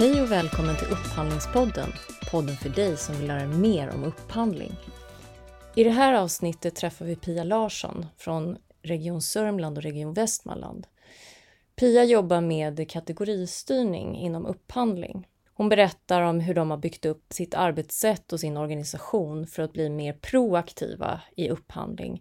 [0.00, 1.88] Hej och välkommen till Upphandlingspodden,
[2.30, 4.72] podden för dig som vill lära dig mer om upphandling.
[5.74, 10.86] I det här avsnittet träffar vi Pia Larsson från Region Sörmland och Region Västmanland.
[11.76, 15.26] Pia jobbar med kategoristyrning inom upphandling.
[15.54, 19.72] Hon berättar om hur de har byggt upp sitt arbetssätt och sin organisation för att
[19.72, 22.20] bli mer proaktiva i upphandling.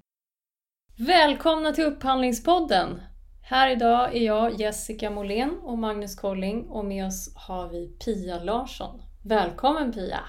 [0.97, 3.01] Välkomna till Upphandlingspodden!
[3.41, 8.43] Här idag är jag Jessica Molén och Magnus Colling och med oss har vi Pia
[8.43, 9.01] Larsson.
[9.23, 10.19] Välkommen Pia!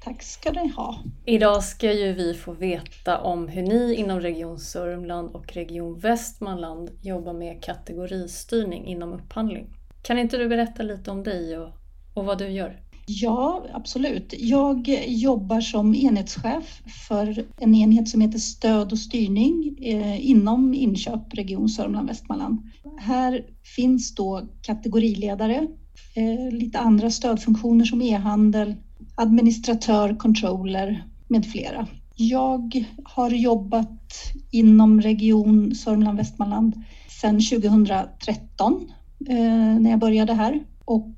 [0.00, 0.98] Tack ska ni ha!
[1.24, 6.90] Idag ska ju vi få veta om hur ni inom Region Sörmland och Region Västmanland
[7.02, 9.66] jobbar med kategoristyrning inom upphandling.
[10.02, 11.68] Kan inte du berätta lite om dig och,
[12.14, 12.87] och vad du gör?
[13.10, 14.34] Ja, absolut.
[14.38, 21.34] Jag jobbar som enhetschef för en enhet som heter Stöd och styrning eh, inom inköp
[21.34, 22.60] Region Sörmland-Västmanland.
[22.98, 23.44] Här
[23.76, 25.68] finns då kategoriledare,
[26.14, 28.74] eh, lite andra stödfunktioner som e-handel,
[29.14, 31.86] administratör, controller med flera.
[32.14, 34.12] Jag har jobbat
[34.50, 36.82] inom Region Sörmland-Västmanland
[37.20, 38.90] sedan 2013
[39.28, 39.36] eh,
[39.80, 41.14] när jag började här och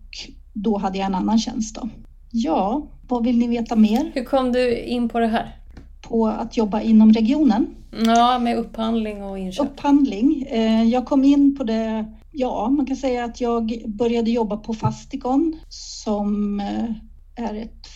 [0.62, 1.75] då hade jag en annan tjänst.
[1.75, 1.89] Då.
[2.30, 4.11] Ja, vad vill ni veta mer?
[4.14, 5.56] Hur kom du in på det här?
[6.00, 7.66] På att jobba inom regionen?
[8.06, 9.66] Ja, med upphandling och inköp.
[9.66, 10.42] Upphandling.
[10.42, 14.75] Eh, jag kom in på det, ja, man kan säga att jag började jobba på
[14.75, 17.86] Fastikon som eh, är ett,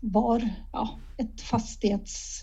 [0.00, 2.42] var, ja, ett fastighets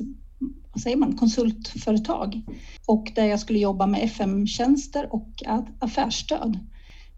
[0.74, 2.42] vad säger man, konsultföretag
[2.86, 5.44] och där jag skulle jobba med FM-tjänster och
[5.80, 6.60] affärsstöd.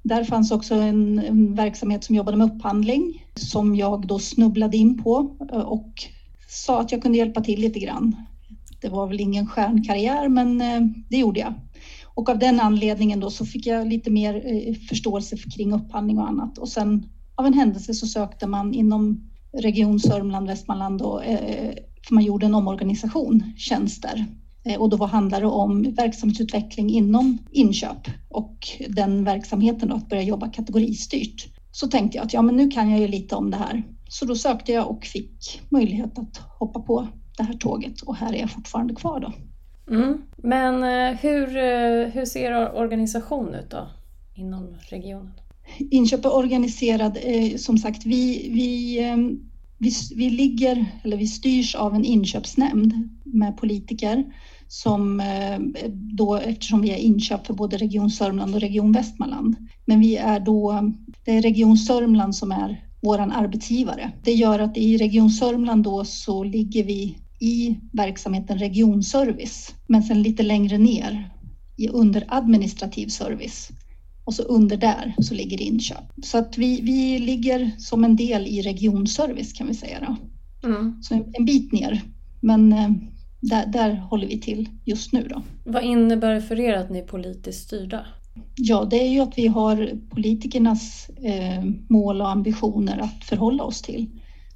[0.10, 5.04] Där fanns också en, en, verksamhet som jobbade med upphandling som jag då snubblade in
[5.04, 5.94] på eh, och
[6.48, 8.16] sa att jag kunde hjälpa till lite grann.
[8.82, 11.54] Det var väl ingen stjärnkarriär, men eh, det gjorde jag.
[12.06, 16.28] Och av den anledningen då så fick jag lite mer eh, förståelse kring upphandling och
[16.28, 16.58] annat.
[16.58, 17.06] Och sen
[17.36, 21.22] av en händelse så sökte man inom Region Sörmland, Västmanland, då,
[22.08, 24.26] för man gjorde en omorganisation, tjänster
[24.78, 30.50] och då handlar det om verksamhetsutveckling inom inköp och den verksamheten då, att börja jobba
[30.50, 31.48] kategoristyrt.
[31.72, 33.84] Så tänkte jag att ja, men nu kan jag ju lite om det här.
[34.10, 38.34] Så då sökte jag och fick möjlighet att hoppa på det här tåget och här
[38.34, 39.34] är jag fortfarande kvar då.
[39.96, 40.22] Mm.
[40.38, 43.88] Men eh, hur, eh, hur ser organisationen ut då
[44.36, 45.32] inom regionen?
[45.78, 47.18] Inköp är organiserad,
[47.58, 49.00] som sagt, vi, vi,
[49.78, 52.94] vi, vi ligger, eller vi styrs av en inköpsnämnd
[53.24, 54.24] med politiker
[54.70, 55.60] som eh,
[55.94, 59.56] då, eftersom vi är inköp för både Region Sörmland och Region Västmanland.
[59.86, 60.92] Men vi är då,
[61.26, 64.12] det är Region Sörmland som är vår arbetsgivare.
[64.24, 70.22] Det gör att i Region Sörmland då så ligger vi i verksamheten regionservice, men sen
[70.22, 71.30] lite längre ner
[71.92, 73.70] under administrativ service.
[74.26, 76.04] Och så under där så ligger inköp.
[76.24, 80.00] Så att vi, vi ligger som en del i regionservice kan vi säga.
[80.08, 80.16] Då.
[80.68, 81.04] Mm.
[81.04, 82.02] Så en, en, bit ner.
[82.42, 82.90] Men eh,
[83.42, 85.28] där, där håller vi till just nu.
[85.30, 85.42] Då.
[85.66, 88.06] Vad innebär det för er att ni är politiskt styrda?
[88.56, 93.82] Ja, det är ju att vi har politikernas eh, mål och ambitioner att förhålla oss
[93.82, 94.08] till.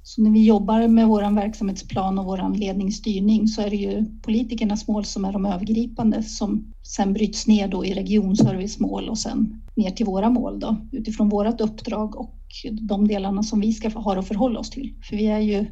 [0.02, 4.88] Så när vi jobbar med vår verksamhetsplan och vår ledningsstyrning så är det ju politikernas
[4.88, 9.90] mål som är de övergripande som sen bryts ner då i regionservicemål och sen ner
[9.90, 12.38] till våra mål då utifrån vårt uppdrag och
[12.80, 14.94] de delarna som vi ska ha att förhålla oss till.
[15.08, 15.66] För vi är ju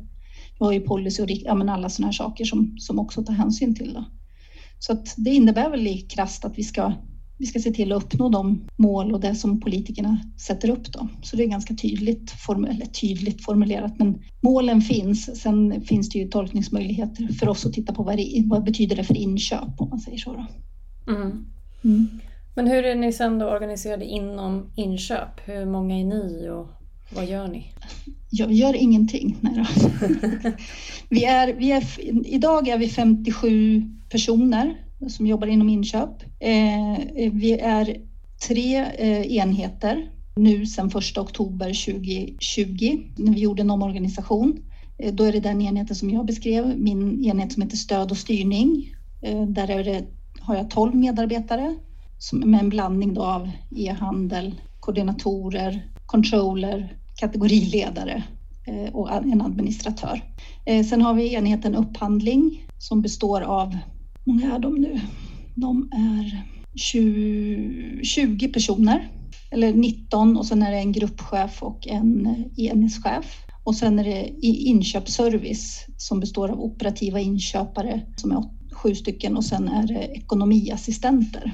[0.63, 3.33] vi har ju policy och ja, men alla sådana här saker som, som också tar
[3.33, 4.05] hänsyn till det.
[4.79, 6.93] Så att det innebär väl i krasst att vi ska,
[7.39, 10.93] vi ska se till att uppnå de mål och det som politikerna sätter upp.
[10.93, 11.09] Då.
[11.23, 15.41] Så det är ganska tydligt, form, eller tydligt formulerat, men målen finns.
[15.41, 19.05] Sen finns det ju tolkningsmöjligheter för oss att titta på vad, det, vad betyder det
[19.05, 20.33] för inköp om man säger så.
[20.33, 20.47] Då.
[21.13, 21.47] Mm.
[21.85, 22.09] Mm.
[22.55, 25.41] Men hur är ni sen då organiserade inom inköp?
[25.45, 26.82] Hur många är ni och
[27.15, 27.73] vad gör ni?
[28.31, 29.37] Vi gör ingenting.
[29.41, 29.65] Nej då.
[31.09, 31.85] vi är, vi är,
[32.27, 34.77] idag är vi 57 personer
[35.09, 36.23] som jobbar inom inköp.
[36.41, 37.97] Eh, vi är
[38.49, 44.59] tre eh, enheter nu sedan 1 oktober 2020 när vi gjorde en omorganisation.
[44.99, 48.17] Eh, då är det den enheten som jag beskrev, min enhet som heter stöd och
[48.17, 48.95] styrning.
[49.23, 50.05] Eh, där är det,
[50.41, 51.77] har jag 12 medarbetare
[52.19, 58.23] som, med en blandning av e-handel, koordinatorer, controller, kategoriledare
[58.67, 60.25] eh, och en administratör.
[60.67, 63.73] Eh, sen har vi enheten upphandling som består av,
[64.25, 65.01] hur många är de nu?
[65.55, 66.43] De är
[66.75, 69.09] 20, 20 personer,
[69.51, 73.45] eller 19 och sen är det en gruppchef och en eh, enhetschef.
[73.65, 79.45] Och sen är det inköpsservice som består av operativa inköpare som är sju stycken och
[79.45, 81.53] sen är det ekonomiassistenter.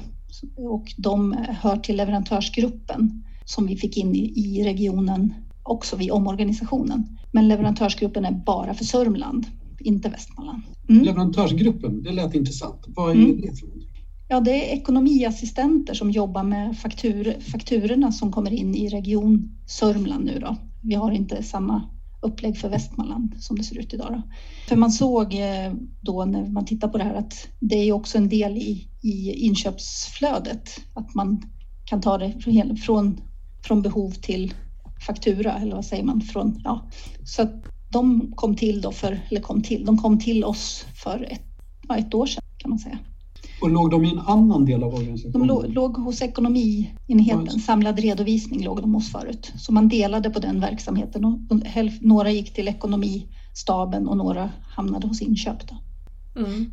[0.57, 5.33] Och de hör till leverantörsgruppen som vi fick in i regionen
[5.69, 7.17] också vid omorganisationen.
[7.31, 9.45] Men leverantörsgruppen är bara för Sörmland,
[9.79, 10.63] inte Västmanland.
[10.89, 11.03] Mm.
[11.03, 12.83] Leverantörsgruppen, det lät intressant.
[12.87, 13.41] Vad är mm.
[13.41, 13.69] det för?
[14.27, 20.25] Ja, det är ekonomiassistenter som jobbar med faktur, fakturorna som kommer in i region Sörmland
[20.25, 20.55] nu då.
[20.81, 21.81] Vi har inte samma
[22.21, 24.07] upplägg för Västmanland som det ser ut idag.
[24.09, 24.21] Då.
[24.67, 28.17] För man såg eh, då när man tittar på det här att det är också
[28.17, 31.41] en del i, i inköpsflödet, att man
[31.85, 32.33] kan ta det
[32.85, 33.21] från,
[33.63, 34.53] från behov till
[35.07, 36.21] faktura eller vad säger man?
[36.21, 36.89] Från, ja.
[37.23, 37.53] Så att
[37.91, 41.41] de kom till då för, eller kom till, de kom till oss för ett,
[41.87, 42.99] ja, ett år sedan kan man säga.
[43.61, 45.47] Och låg de i en annan del av organisationen?
[45.47, 49.53] De låg, låg hos ekonomienheten, ja, samlad redovisning låg de hos förut.
[49.57, 51.39] Så man delade på den verksamheten och
[52.01, 55.57] några gick till ekonomistaben och några hamnade hos inköp.
[55.67, 55.77] Då.
[56.41, 56.65] Mm.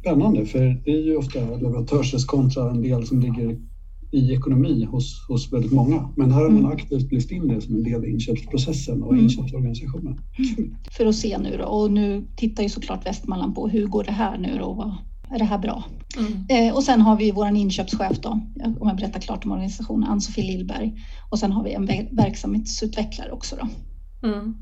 [0.00, 3.69] Spännande, för det är ju ofta leverantörs kontra en del som ligger
[4.10, 6.08] i ekonomi hos, hos väldigt många.
[6.16, 6.72] Men här har man mm.
[6.72, 9.24] aktivt lyft in det som en del i inköpsprocessen och mm.
[9.24, 10.20] inköpsorganisationen.
[10.38, 10.74] Mm.
[10.90, 14.12] För att se nu då, och nu tittar ju såklart Västmanland på hur går det
[14.12, 14.72] här nu då?
[14.72, 14.94] Vad,
[15.34, 15.84] är det här bra?
[16.18, 16.68] Mm.
[16.68, 18.28] Eh, och sen har vi vår inköpschef då,
[18.80, 20.94] om jag berättar klart om organisationen, Ann-Sofie Lillberg.
[21.30, 21.86] Och sen har vi en
[22.16, 23.68] verksamhetsutvecklare också då.
[24.28, 24.54] Mm.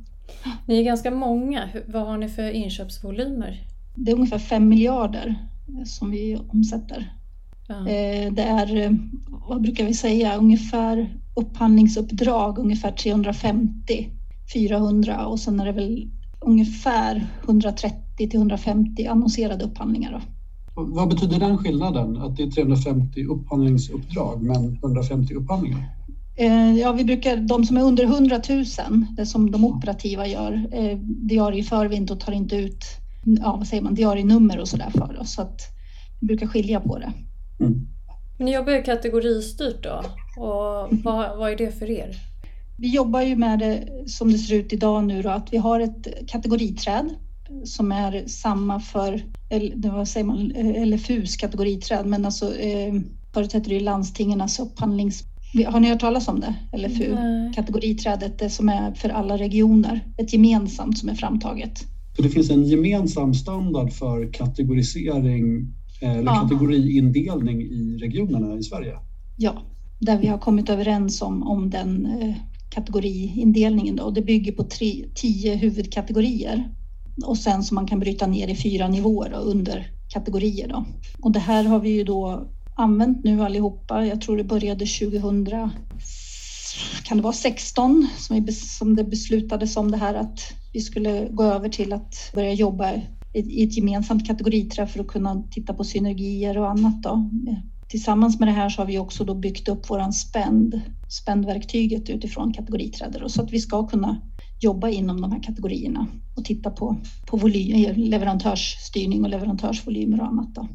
[0.66, 1.68] Ni är ganska många.
[1.88, 3.60] Vad har ni för inköpsvolymer?
[3.96, 5.48] Det är ungefär 5 miljarder
[5.84, 7.12] som vi omsätter.
[7.68, 7.88] Ja.
[7.88, 8.90] Eh, det är, eh,
[9.48, 14.08] vad brukar vi säga, ungefär upphandlingsuppdrag ungefär 350,
[14.52, 16.10] 400 och sen är det väl
[16.40, 20.12] ungefär 130 till 150 annonserade upphandlingar.
[20.12, 20.20] Då.
[20.82, 22.16] Vad betyder den skillnaden?
[22.16, 25.82] Att det är 350 upphandlingsuppdrag men 150 upphandlingar?
[26.36, 28.64] Eh, ja, vi brukar, de som är under 100 000,
[29.16, 30.66] det som de operativa gör,
[31.28, 32.84] diarieför vi inte och tar inte ut
[33.24, 35.34] ja, vad säger man, diarienummer och sådär för oss.
[35.34, 35.60] Så att
[36.20, 37.12] vi brukar skilja på det.
[37.60, 37.88] Mm.
[38.38, 40.02] Ni jobbar ju kategoristyrt då
[40.42, 42.16] och vad, vad är det för er?
[42.78, 45.80] Vi jobbar ju med det som det ser ut idag nu då, att vi har
[45.80, 47.10] ett kategoriträd
[47.64, 50.52] som är samma för, eller, vad säger man,
[50.90, 52.94] LFUs kategoriträd, men alltså eh,
[53.34, 55.24] förutsätter det landstingens upphandlings...
[55.66, 56.54] Har ni hört talas om det?
[56.78, 57.52] LFU, Nej.
[57.54, 61.78] kategoriträdet, det som är för alla regioner, ett gemensamt som är framtaget.
[62.16, 66.34] Så det finns en gemensam standard för kategorisering eller ja.
[66.34, 68.98] kategoriindelning i regionerna i Sverige?
[69.36, 69.62] Ja,
[69.98, 72.34] där vi har kommit överens om, om den eh,
[72.70, 73.96] kategoriindelningen.
[73.96, 74.10] Då.
[74.10, 76.74] Det bygger på tre, tio huvudkategorier
[77.26, 80.68] och sen som man kan bryta ner i fyra nivåer under kategorier.
[80.68, 80.84] Då.
[81.22, 84.06] Och det här har vi ju då använt nu allihopa.
[84.06, 85.46] Jag tror det började 2000
[87.04, 90.40] kan det vara 16 som, vi, som det beslutades om det här att
[90.72, 92.92] vi skulle gå över till att börja jobba
[93.46, 97.02] i ett gemensamt kategoriträff för att kunna titta på synergier och annat.
[97.02, 97.30] Då.
[97.88, 102.52] Tillsammans med det här så har vi också då byggt upp våran spänd, spändverktyget utifrån
[102.52, 104.20] kategoriträder så att vi ska kunna
[104.60, 106.06] jobba inom de här kategorierna
[106.36, 106.96] och titta på,
[107.26, 110.54] på volym, leverantörsstyrning och leverantörsvolymer och annat.
[110.54, 110.68] Då.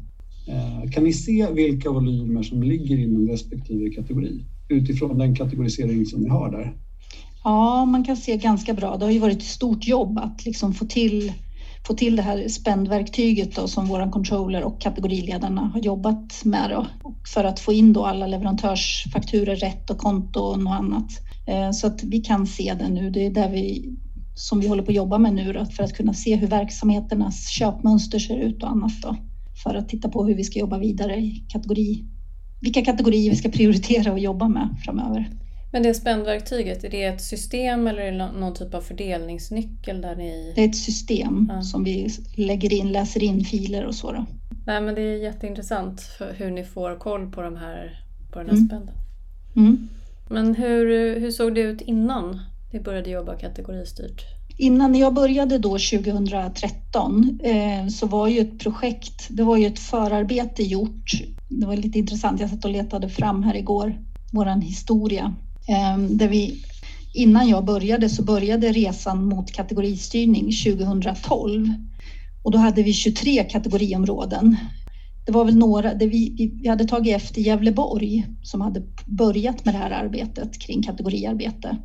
[0.48, 6.20] Eh, kan ni se vilka volymer som ligger inom respektive kategori utifrån den kategorisering som
[6.20, 6.76] ni har där?
[7.44, 8.96] Ja, man kan se ganska bra.
[8.96, 11.32] Det har ju varit ett stort jobb att liksom få till
[11.86, 16.86] få till det här spändverktyget då, som våran controller och kategoriledarna har jobbat med då,
[17.34, 21.08] för att få in då alla leverantörsfakturer rätt och konton och annat.
[21.46, 23.10] Eh, så att vi kan se det nu.
[23.10, 23.94] Det är där vi
[24.34, 27.48] som vi håller på att jobba med nu då, för att kunna se hur verksamheternas
[27.48, 29.16] köpmönster ser ut och annat då.
[29.62, 32.04] För att titta på hur vi ska jobba vidare i kategori,
[32.60, 35.30] vilka kategorier vi ska prioritera och jobba med framöver.
[35.74, 40.00] Men det spändverktyget, är det ett system eller någon typ av fördelningsnyckel?
[40.00, 40.52] Där ni...
[40.54, 41.62] Det är ett system ja.
[41.62, 44.12] som vi lägger in, läser in filer och så.
[44.12, 44.26] Då.
[44.66, 46.02] Nej, men det är jätteintressant
[46.36, 48.00] hur ni får koll på, de här,
[48.32, 48.68] på den här mm.
[48.68, 48.94] spänden.
[49.56, 49.88] Mm.
[50.28, 52.40] Men hur, hur såg det ut innan
[52.72, 54.22] ni började jobba kategoristyrt?
[54.58, 59.78] Innan jag började då 2013 eh, så var ju ett projekt, det var ju ett
[59.78, 61.10] förarbete gjort.
[61.48, 63.98] Det var lite intressant, jag satt och letade fram här igår
[64.32, 65.34] våran historia
[65.66, 66.62] Ehm, där vi,
[67.14, 71.74] innan jag började så började resan mot kategoristyrning 2012
[72.42, 74.56] och då hade vi 23 kategoriområden.
[75.26, 79.74] Det var väl några, det vi, vi hade tagit efter Gävleborg som hade börjat med
[79.74, 81.76] det här arbetet kring kategoriarbete.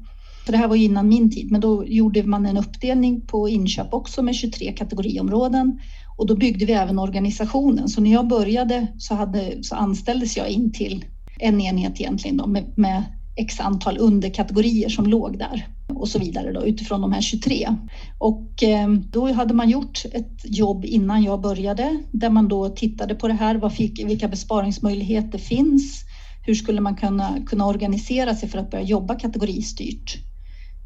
[0.45, 3.93] Så det här var innan min tid, men då gjorde man en uppdelning på inköp
[3.93, 5.79] också med 23 kategoriområden
[6.17, 7.89] och då byggde vi även organisationen.
[7.89, 11.05] Så när jag började så, hade, så anställdes jag in till
[11.39, 13.03] en enhet egentligen då, med, med
[13.39, 15.67] x antal underkategorier som låg där.
[15.93, 17.67] och så vidare då, utifrån de här 23.
[18.17, 23.15] Och ehm, då hade man gjort ett jobb innan jag började där man då tittade
[23.15, 23.55] på det här.
[23.55, 26.03] Vad fick, vilka besparingsmöjligheter finns?
[26.45, 30.17] Hur skulle man kunna, kunna organisera sig för att börja jobba kategoristyrt?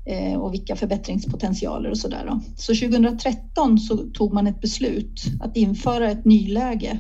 [0.05, 2.39] Eh, och vilka förbättringspotentialer och sådär.
[2.57, 7.00] Så 2013 så tog man ett beslut att införa ett nyläge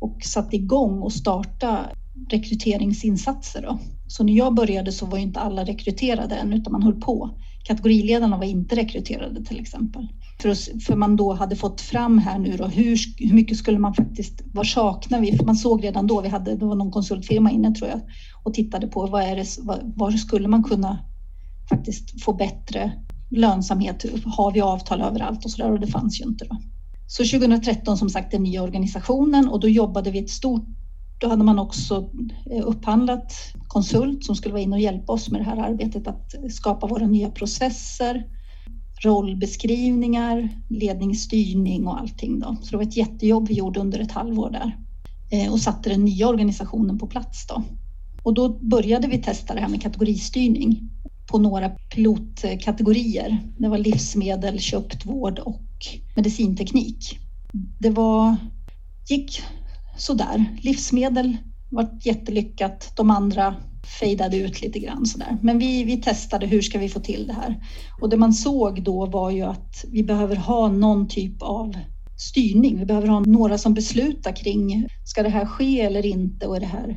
[0.00, 1.90] och satte igång och starta
[2.30, 3.62] rekryteringsinsatser.
[3.62, 3.78] Då.
[4.06, 7.30] Så när jag började så var inte alla rekryterade än utan man höll på.
[7.64, 10.08] Kategoriledarna var inte rekryterade till exempel.
[10.42, 13.78] För, oss, för man då hade fått fram här nu då hur, hur mycket skulle
[13.78, 15.36] man faktiskt, vad saknar vi?
[15.36, 18.00] För man såg redan då, vi hade, det var någon konsultfirma inne tror jag
[18.42, 20.98] och tittade på vad är det, vad, var skulle man kunna
[21.68, 22.92] faktiskt få bättre
[23.30, 24.04] lönsamhet?
[24.24, 26.56] Har vi avtal överallt och så där och det fanns ju inte då.
[27.06, 30.64] Så 2013 som sagt den nya organisationen och då jobbade vi ett stort
[31.22, 32.10] då hade man också
[32.50, 33.34] eh, upphandlat
[33.66, 37.06] konsult som skulle vara inne och hjälpa oss med det här arbetet att skapa våra
[37.06, 38.24] nya processer,
[39.04, 42.40] rollbeskrivningar, ledningsstyrning och allting.
[42.40, 42.56] Då.
[42.62, 44.76] Så det var ett jättejobb vi gjorde under ett halvår där
[45.30, 47.46] eh, och satte den nya organisationen på plats.
[47.46, 47.62] Då.
[48.22, 50.90] Och då började vi testa det här med kategoristyrning
[51.30, 53.38] på några pilotkategorier.
[53.58, 55.62] Det var livsmedel, köpt vård och
[56.16, 57.18] medicinteknik.
[57.78, 58.36] Det var,
[59.08, 59.42] gick
[60.02, 60.44] sådär.
[60.62, 61.36] Livsmedel
[61.70, 62.92] var jättelyckat.
[62.96, 63.54] De andra
[64.00, 65.38] fejdade ut lite grann sådär.
[65.42, 67.56] Men vi, vi testade hur ska vi få till det här?
[68.00, 71.74] Och det man såg då var ju att vi behöver ha någon typ av
[72.16, 72.78] styrning.
[72.78, 76.60] Vi behöver ha några som beslutar kring ska det här ske eller inte och är
[76.60, 76.96] det här.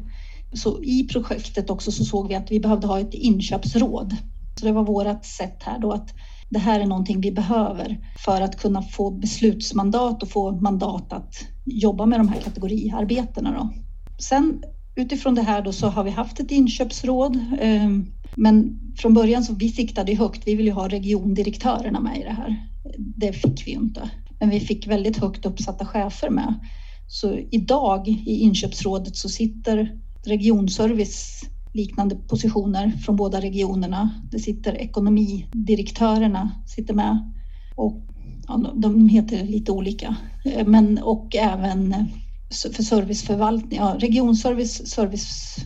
[0.54, 4.16] Så i projektet också så såg vi att vi behövde ha ett inköpsråd.
[4.60, 6.10] Så det var vårt sätt här då att
[6.50, 11.34] det här är någonting vi behöver för att kunna få beslutsmandat och få mandat att
[11.66, 13.52] jobba med de här kategoriarbetena.
[13.52, 13.74] Då.
[14.20, 14.64] Sen
[14.96, 17.36] utifrån det här då så har vi haft ett inköpsråd.
[17.60, 17.90] eh,
[18.36, 20.48] men från början så vi siktade högt.
[20.48, 22.68] Vi ville ju ha regiondirektörerna med i det här.
[22.98, 24.10] Det fick vi ju inte.
[24.40, 26.54] Men vi fick väldigt högt uppsatta chefer med.
[27.08, 31.42] Så idag i inköpsrådet så sitter regionservice
[31.76, 34.10] liknande positioner från båda regionerna.
[34.32, 37.34] Det sitter ekonomidirektörerna sitter med
[37.76, 38.02] och
[38.48, 40.16] ja, de heter lite olika,
[40.46, 42.06] eh, men och även eh,
[42.76, 45.58] för serviceförvaltning, ja, regionservice, service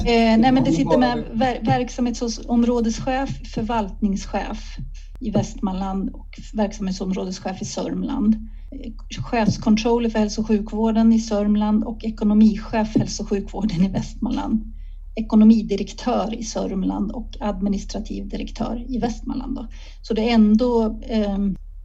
[0.00, 4.76] Eh, nej, men det sitter med ver verksamhetsområdeschef, förvaltningschef
[5.20, 8.34] i Västmanland och verksamhetsområdeschef i Sörmland.
[8.34, 14.72] Eh, chefskontroller för hälso och sjukvården i Sörmland och ekonomichef hälso och sjukvården i Västmanland
[15.20, 19.56] ekonomidirektör i Sörmland och administrativ direktör i Västmanland.
[19.56, 19.68] Då.
[20.02, 21.38] Så det är ändå eh,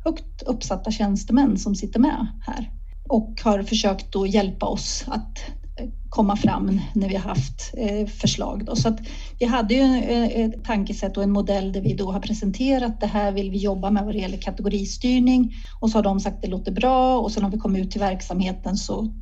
[0.06, 2.72] högt uppsatta tjänstemän som sitter med här
[3.10, 5.40] och har försökt att hjälpa oss att
[5.80, 8.66] eh, komma fram när vi har haft eh, förslag.
[8.66, 8.76] Då.
[8.76, 9.00] Så att
[9.40, 13.08] vi hade ju eh, ett tankesätt och en modell där vi då har presenterat det
[13.08, 16.48] här vill vi jobba med vad det gäller kategoristyrning och så har de sagt det
[16.48, 19.14] låter bra och sen har vi kommit ut till verksamheten så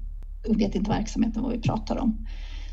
[0.50, 2.26] vet inte verksamheten vad vi pratar om.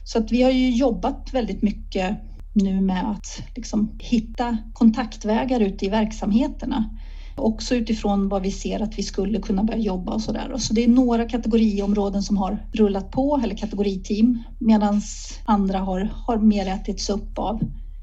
[0.05, 2.17] Så att vi har ju jobbat väldigt mycket
[2.53, 6.99] nu med att liksom hitta kontaktvägar ute i verksamheterna.
[7.37, 10.55] Också utifrån vad vi ser att vi skulle kunna börja jobba och sådär.
[10.59, 15.01] Så det är några kategoriområden som har rullat på, eller kategoriteam, medan
[15.45, 17.61] andra har, har mer ätits upp av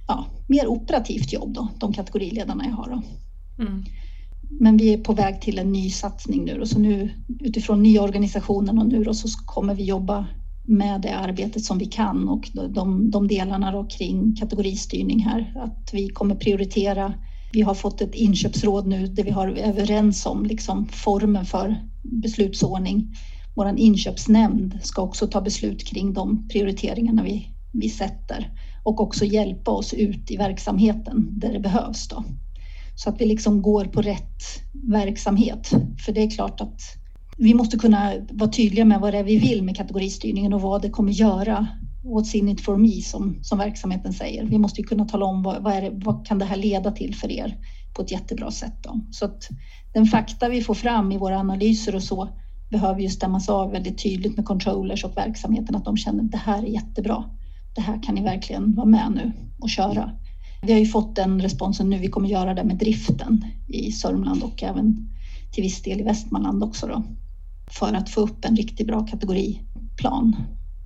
[0.08, 3.01] ja, mer operativt jobb, då, de kategoriledarna jag har.
[3.60, 3.84] Mm.
[4.60, 6.58] Men vi är på väg till en ny satsning nu.
[6.60, 6.66] Då.
[6.66, 10.25] Så nu utifrån nya organisationen och nu då, så kommer vi jobba
[10.67, 15.53] med det arbetet som vi kan och de, de delarna då kring kategoristyrning här.
[15.55, 17.13] Att vi kommer prioritera.
[17.51, 23.15] Vi har fått ett inköpsråd nu där vi har överens om liksom formen för beslutsordning.
[23.55, 28.51] Vår inköpsnämnd ska också ta beslut kring de prioriteringarna vi, vi sätter
[28.83, 32.07] och också hjälpa oss ut i verksamheten där det behövs.
[32.07, 32.24] Då.
[32.95, 34.43] Så att vi liksom går på rätt
[34.91, 35.69] verksamhet.
[36.05, 36.81] För det är klart att
[37.38, 40.82] vi måste kunna vara tydliga med vad det är vi vill med kategoristyrningen och vad
[40.82, 41.67] det kommer göra.
[42.03, 44.46] What's in it for me som, som verksamheten säger.
[44.46, 47.32] Vi måste kunna tala om vad, vad, det, vad, kan det här leda till för
[47.32, 47.58] er
[47.96, 48.84] på ett jättebra sätt.
[48.84, 49.00] Då.
[49.12, 49.50] Så att
[49.94, 52.29] den fakta vi får fram i våra analyser och så
[52.70, 56.38] behöver ju stämmas av väldigt tydligt med controllers och verksamheten att de känner att det
[56.38, 57.24] här är jättebra.
[57.75, 60.12] Det här kan ni verkligen vara med nu och köra.
[60.62, 61.98] Vi har ju fått den responsen nu.
[61.98, 65.10] Vi kommer göra det med driften i Sörmland och även
[65.53, 66.88] till viss del i Västmanland också.
[66.88, 67.03] Då
[67.71, 70.36] för att få upp en riktigt bra kategoriplan.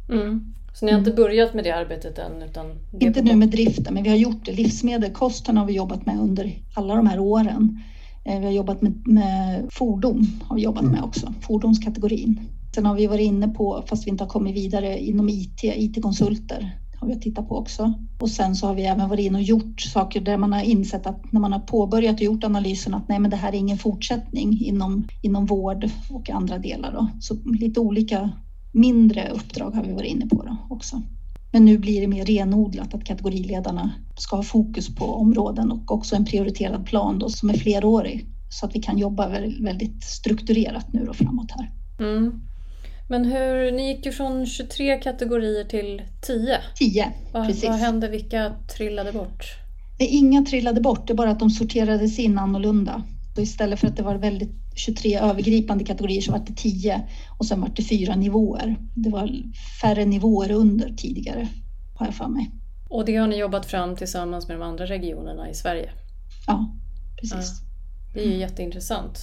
[0.09, 0.53] Mm.
[0.73, 2.41] Så ni har inte börjat med det arbetet än?
[2.41, 2.65] Utan
[2.99, 4.51] inte nu med driften, men vi har gjort det.
[4.51, 7.79] Livsmedelkosten har vi jobbat med under alla de här åren.
[8.25, 12.39] Eh, vi har jobbat med, med fordon, har vi jobbat med också, fordonskategorin.
[12.75, 16.77] Sen har vi varit inne på, fast vi inte har kommit vidare, inom IT, IT-konsulter
[17.01, 17.93] har vi tittat på också.
[18.19, 21.07] Och sen så har vi även varit in och gjort saker där man har insett
[21.07, 23.77] att när man har påbörjat och gjort analysen att nej men det här är ingen
[23.77, 26.91] fortsättning inom, inom vård och andra delar.
[26.91, 27.07] Då.
[27.19, 28.29] Så lite olika
[28.71, 31.01] mindre uppdrag har vi varit inne på då också.
[31.51, 36.15] Men nu blir det mer renodlat att kategoriledarna ska ha fokus på områden och också
[36.15, 39.29] en prioriterad plan då som är flerårig så att vi kan jobba
[39.61, 41.71] väldigt strukturerat nu och framåt här.
[41.99, 42.41] Mm.
[43.11, 46.57] Men hur, ni gick ju från 23 kategorier till 10.
[46.75, 47.69] 10, vad, precis.
[47.69, 48.07] Vad hände?
[48.07, 49.45] Vilka trillade bort?
[49.99, 53.03] Nej, inga trillade bort, det är bara att de sorterades in annorlunda.
[53.35, 57.01] Så istället för att det var väldigt 23 övergripande kategorier så var det 10
[57.39, 58.75] och sen var det fyra nivåer.
[58.95, 59.29] Det var
[59.81, 61.47] färre nivåer under tidigare,
[61.95, 62.51] har jag för mig.
[62.89, 65.89] Och det har ni jobbat fram tillsammans med de andra regionerna i Sverige?
[66.47, 66.75] Ja,
[67.21, 67.61] precis.
[67.61, 69.19] Ja, det är ju jätteintressant.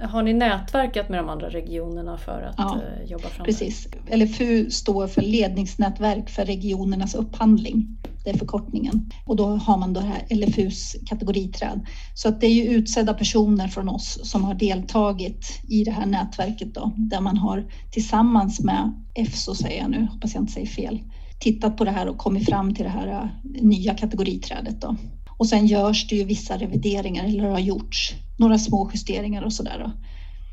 [0.00, 3.88] Har ni nätverkat med de andra regionerna för att ja, eh, jobba fram precis.
[4.06, 4.16] det?
[4.16, 7.98] LFU står för ledningsnätverk för regionernas upphandling.
[8.24, 9.10] Det är förkortningen.
[9.26, 11.86] Och då har man då här LFUs kategoriträd.
[12.14, 16.06] Så att det är ju utsedda personer från oss som har deltagit i det här
[16.06, 20.66] nätverket då, där man har tillsammans med EFSO, säger jag nu, hoppas jag inte säger
[20.66, 21.00] fel,
[21.40, 23.28] tittat på det här och kommit fram till det här eh,
[23.62, 24.96] nya kategoriträdet då.
[25.38, 29.92] Och sen görs det ju vissa revideringar eller har gjorts några små justeringar och sådär.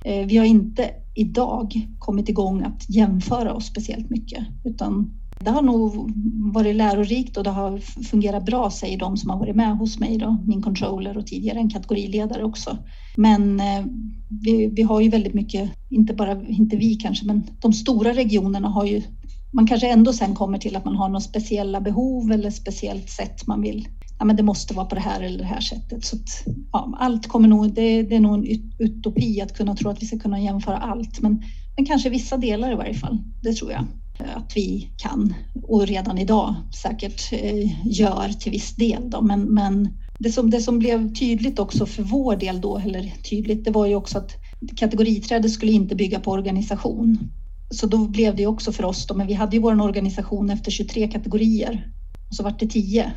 [0.06, 5.62] Eh, vi har inte idag kommit igång att jämföra oss speciellt mycket utan det har
[5.62, 6.12] nog
[6.54, 10.18] varit lärorikt och det har fungerat bra säger de som har varit med hos mig
[10.18, 12.78] då, min controller och tidigare en kategoriledare också.
[13.18, 13.86] Men eh,
[14.30, 18.68] vi, vi har ju väldigt mycket, inte bara, inte vi kanske, men de stora regionerna
[18.68, 19.02] har ju
[19.54, 23.48] man kanske ändå sen kommer till att man har några speciella behov eller speciellt sätt
[23.48, 23.88] man vill
[24.20, 26.06] ja, men det måste vara på det här eller det här sättet.
[26.06, 29.90] Så att, ja, allt kommer nog, det, det, är nog en utopi att kunna tro
[29.90, 31.44] att vi ska kunna jämföra allt, men,
[31.76, 33.18] men kanske vissa delar i varje fall.
[33.42, 33.86] Det tror jag
[34.36, 39.10] att vi kan och redan idag säkert eh, gör till viss del.
[39.10, 39.22] Då.
[39.22, 43.66] Men, men det, som, det som blev tydligt också för vår del då, eller tydligt,
[43.66, 44.32] det var ju också att
[44.76, 47.18] kategoriträdet skulle inte bygga på organisation.
[47.70, 50.72] Så då blev det också för oss då, men vi hade ju vår organisation efter
[50.72, 51.92] 23 kategorier
[52.30, 53.12] och så vart det 10.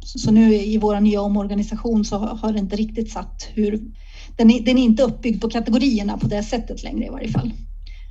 [0.00, 3.80] Så nu i vår nya omorganisation så har det inte riktigt satt hur...
[4.36, 7.52] Den är, den är inte uppbyggd på kategorierna på det sättet längre i varje fall.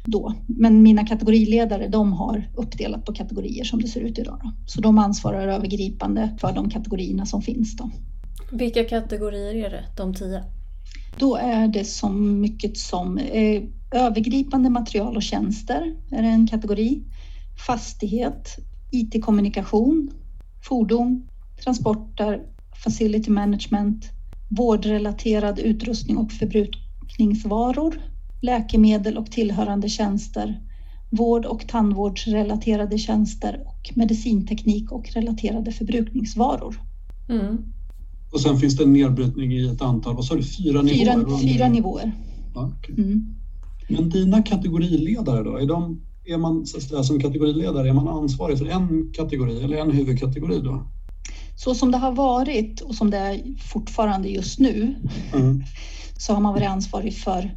[0.06, 0.34] Då.
[0.48, 4.40] Men mina kategoriledare de har uppdelat på kategorier som det ser ut idag.
[4.44, 4.52] Då.
[4.66, 7.78] Så de ansvarar övergripande för de kategorierna som finns.
[7.78, 7.90] Då.
[8.52, 10.44] Vilka kategorier är det, de tio?
[11.20, 17.04] Då är det som mycket som eh, övergripande material och tjänster är en kategori.
[17.68, 18.58] Fastighet,
[18.92, 20.12] IT-kommunikation,
[20.64, 21.28] fordon,
[21.64, 22.42] transporter,
[22.84, 24.06] facility management,
[24.50, 28.02] vårdrelaterad utrustning och förbrukningsvaror,
[28.42, 30.62] läkemedel och tillhörande tjänster,
[31.10, 36.76] vård och tandvårdsrelaterade tjänster och medicinteknik och relaterade förbrukningsvaror.
[37.30, 37.58] Mm.
[38.32, 41.38] Och sen finns det en nedbrytning i ett antal, vad sa du, fyra, fyra nivåer?
[41.38, 42.12] Fyra nivåer.
[42.56, 42.96] Ja, okay.
[42.96, 43.36] mm.
[43.90, 46.66] Men dina kategoriledare då, är de är man
[47.04, 50.88] som kategoriledare, är man ansvarig för en kategori eller en huvudkategori då?
[51.56, 54.96] Så som det har varit och som det är fortfarande just nu
[55.34, 55.64] mm.
[56.18, 57.56] så har man varit ansvarig för,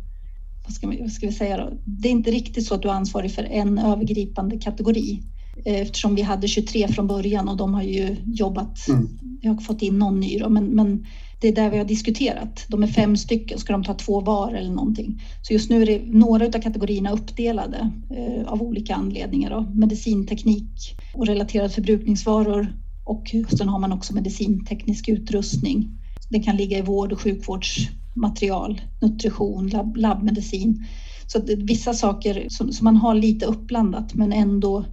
[0.64, 1.72] vad ska, vi, vad ska vi säga då?
[1.84, 5.22] Det är inte riktigt så att du är ansvarig för en övergripande kategori
[5.64, 9.08] eh, eftersom vi hade 23 från början och de har ju jobbat, mm.
[9.42, 11.06] jag har fått in någon ny då, men, men
[11.40, 12.64] det är där vi har diskuterat.
[12.68, 15.22] De är fem stycken, ska de ta två var eller någonting?
[15.42, 19.50] Så just nu är det några av kategorierna uppdelade eh, av olika anledningar.
[19.50, 19.60] Då.
[19.74, 22.72] Medicinteknik och relaterade förbrukningsvaror
[23.04, 25.90] och sen har man också medicinteknisk utrustning.
[26.30, 30.86] Det kan ligga i vård och sjukvårdsmaterial, nutrition, lab, labbmedicin.
[31.26, 34.84] Så att vissa saker som, som man har lite uppblandat men ändå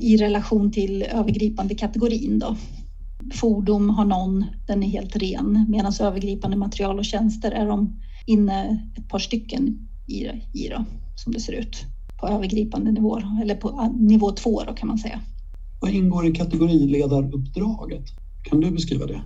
[0.00, 2.38] i relation till övergripande kategorin.
[2.38, 2.56] Då
[3.34, 8.88] fordon har någon, den är helt ren, medan övergripande material och tjänster är de inne
[8.96, 10.24] ett par stycken i,
[10.58, 10.84] i då,
[11.16, 11.84] som det ser ut
[12.20, 15.20] på övergripande nivå, eller på nivå två då kan man säga.
[15.80, 18.04] Vad ingår i kategoriledaruppdraget?
[18.42, 19.20] Kan du beskriva det?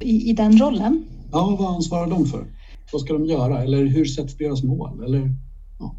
[0.00, 1.04] I, i den rollen?
[1.32, 2.46] Ja, vad ansvarar de för?
[2.92, 3.62] Vad ska de göra?
[3.62, 5.04] Eller hur sätts deras mål?
[5.04, 5.30] Eller,
[5.78, 5.96] ja.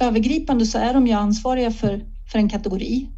[0.00, 3.08] Övergripande så är de ju ansvariga för, för en kategori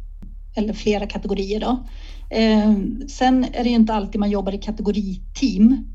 [0.55, 1.59] eller flera kategorier.
[1.59, 1.87] Då.
[2.31, 2.73] Eh,
[3.07, 5.87] sen är det ju inte alltid man jobbar i kategoriteam.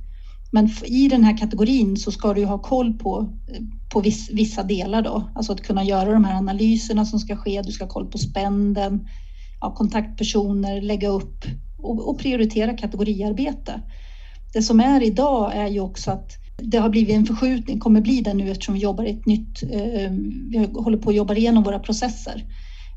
[0.51, 3.61] Men i den här kategorin så ska du ha koll på, eh,
[3.92, 5.31] på viss, vissa delar då.
[5.35, 7.62] Alltså att kunna göra de här analyserna som ska ske.
[7.62, 9.09] Du ska ha koll på spänden,
[9.61, 11.44] ja, kontaktpersoner, lägga upp
[11.79, 13.83] och, och prioritera kategoriarbete.
[14.53, 18.20] Det som är idag är ju också att det har blivit en förskjutning, kommer bli
[18.20, 20.11] det nu eftersom vi jobbar ett nytt, eh,
[20.51, 22.44] vi håller på att jobba igenom våra processer.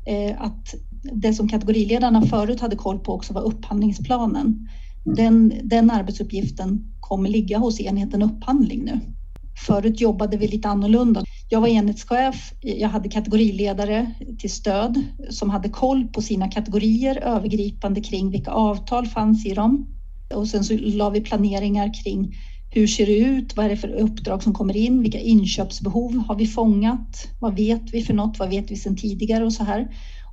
[0.06, 4.68] Eh, att det som kategoriledarna förut hade koll på också var upphandlingsplanen.
[5.04, 9.00] Den, den arbetsuppgiften kommer ligga hos enheten upphandling nu.
[9.66, 11.22] Förut jobbade vi lite annorlunda.
[11.48, 18.00] Jag var enhetschef, jag hade kategoriledare till stöd som hade koll på sina kategorier övergripande
[18.00, 19.86] kring vilka avtal fanns i dem.
[20.34, 22.34] Och sen så la vi planeringar kring
[22.72, 23.56] hur ser det ut?
[23.56, 25.02] Vad är det för uppdrag som kommer in?
[25.02, 27.28] Vilka inköpsbehov har vi fångat?
[27.40, 28.38] Vad vet vi för något?
[28.38, 29.88] Vad vet vi sedan tidigare och så här?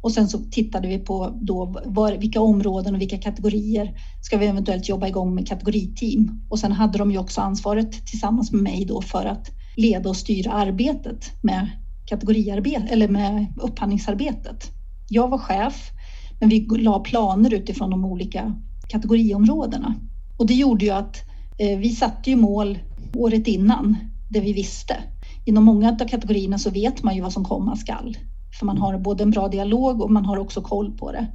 [0.08, 3.92] Och sen så tittade vi på då var, vilka områden och vilka kategorier
[4.22, 6.42] ska vi eventuellt jobba igång med kategoriteam.
[6.50, 10.18] Och sen hade de ju också ansvaret tillsammans med mig då för att leda och
[10.18, 11.70] styra arbetet med
[12.06, 14.72] kategoriarbete eller med upphandlingsarbetet.
[15.10, 15.92] Jag var chef,
[16.40, 18.56] men vi la planer utifrån de olika
[18.88, 19.96] kategoriområdena.
[20.38, 21.24] Och det gjorde ju att
[21.58, 22.80] eh, vi satte ju mål
[23.16, 23.96] året innan,
[24.30, 24.96] det vi visste.
[25.46, 28.18] Inom många av kategorierna så vet man ju vad som komma skall.
[28.60, 31.28] För man har både en bra dialog och man har också koll på det.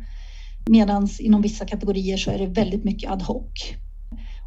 [0.70, 3.52] Medan inom vissa kategorier så är det väldigt mycket ad hoc.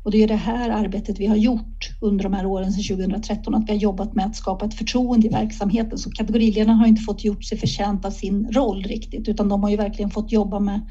[0.04, 3.56] Och det är det här arbetet vi har gjort under de här åren sedan 2013,
[3.56, 5.98] att vi har jobbat med att skapa ett förtroende i verksamheten.
[5.98, 9.70] Så kategoriledarna har inte fått gjort sig förtjänt av sin roll riktigt, utan de har
[9.70, 10.82] ju verkligen fått jobba med,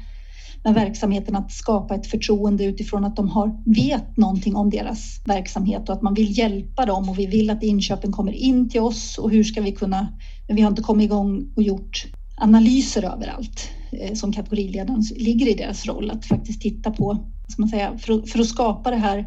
[0.65, 5.89] med verksamheten att skapa ett förtroende utifrån att de har, vet någonting om deras verksamhet
[5.89, 9.17] och att man vill hjälpa dem och vi vill att inköpen kommer in till oss
[9.17, 10.07] och hur ska vi kunna,
[10.47, 12.05] men vi har inte kommit igång och gjort
[12.37, 17.69] analyser överallt eh, som kategoriledaren ligger i deras roll att faktiskt titta på, ska man
[17.69, 19.25] säga, för att, för att skapa det här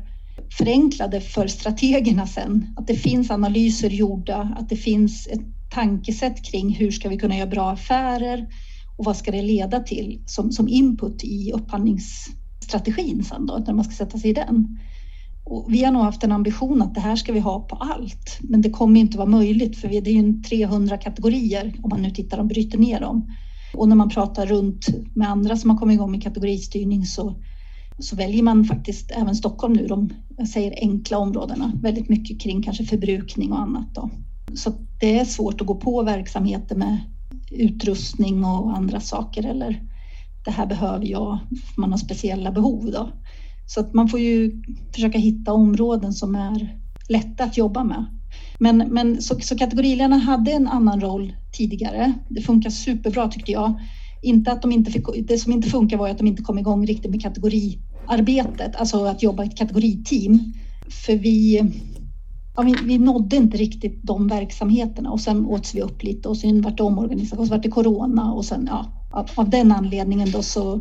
[0.58, 2.74] förenklade för strategerna sen.
[2.76, 7.36] Att det finns analyser gjorda, att det finns ett tankesätt kring hur ska vi kunna
[7.36, 8.46] göra bra affärer
[8.98, 13.84] och vad ska det leda till som, som input i upphandlingsstrategin sen då, när man
[13.84, 14.78] ska sätta sig i den.
[15.44, 18.38] Och vi har nog haft en ambition att det här ska vi ha på allt,
[18.40, 22.10] men det kommer inte vara möjligt för det är ju 300 kategorier om man nu
[22.10, 23.34] tittar och bryter ner dem.
[23.74, 27.42] Och när man pratar runt med andra som har kommit igång med kategoristyrning så,
[27.98, 32.62] så väljer man faktiskt även Stockholm nu, de jag säger enkla områdena, väldigt mycket kring
[32.62, 33.94] kanske förbrukning och annat.
[33.94, 34.10] Då.
[34.54, 36.98] Så det är svårt att gå på verksamheter med
[37.50, 39.80] utrustning och andra saker eller
[40.44, 41.38] det här behöver jag,
[41.76, 43.12] man har speciella behov då.
[43.66, 44.62] Så att man får ju
[44.94, 48.04] försöka hitta områden som är lätta att jobba med.
[48.58, 52.12] Men, men så, så kategoriledarna hade en annan roll tidigare.
[52.28, 53.80] Det funkar superbra tyckte jag.
[54.22, 56.86] Inte att de inte fick, det som inte funkar var att de inte kom igång
[56.86, 60.52] riktigt med kategoriarbetet, alltså att jobba i ett kategoriteam.
[61.06, 61.62] För vi,
[62.58, 66.36] ja, vi, vi nådde inte riktigt de verksamheterna och sen åts vi upp lite och
[66.36, 69.72] sen vart det omorganisation och så vart det corona och sen ja, av, av den
[69.72, 70.80] anledningen då så,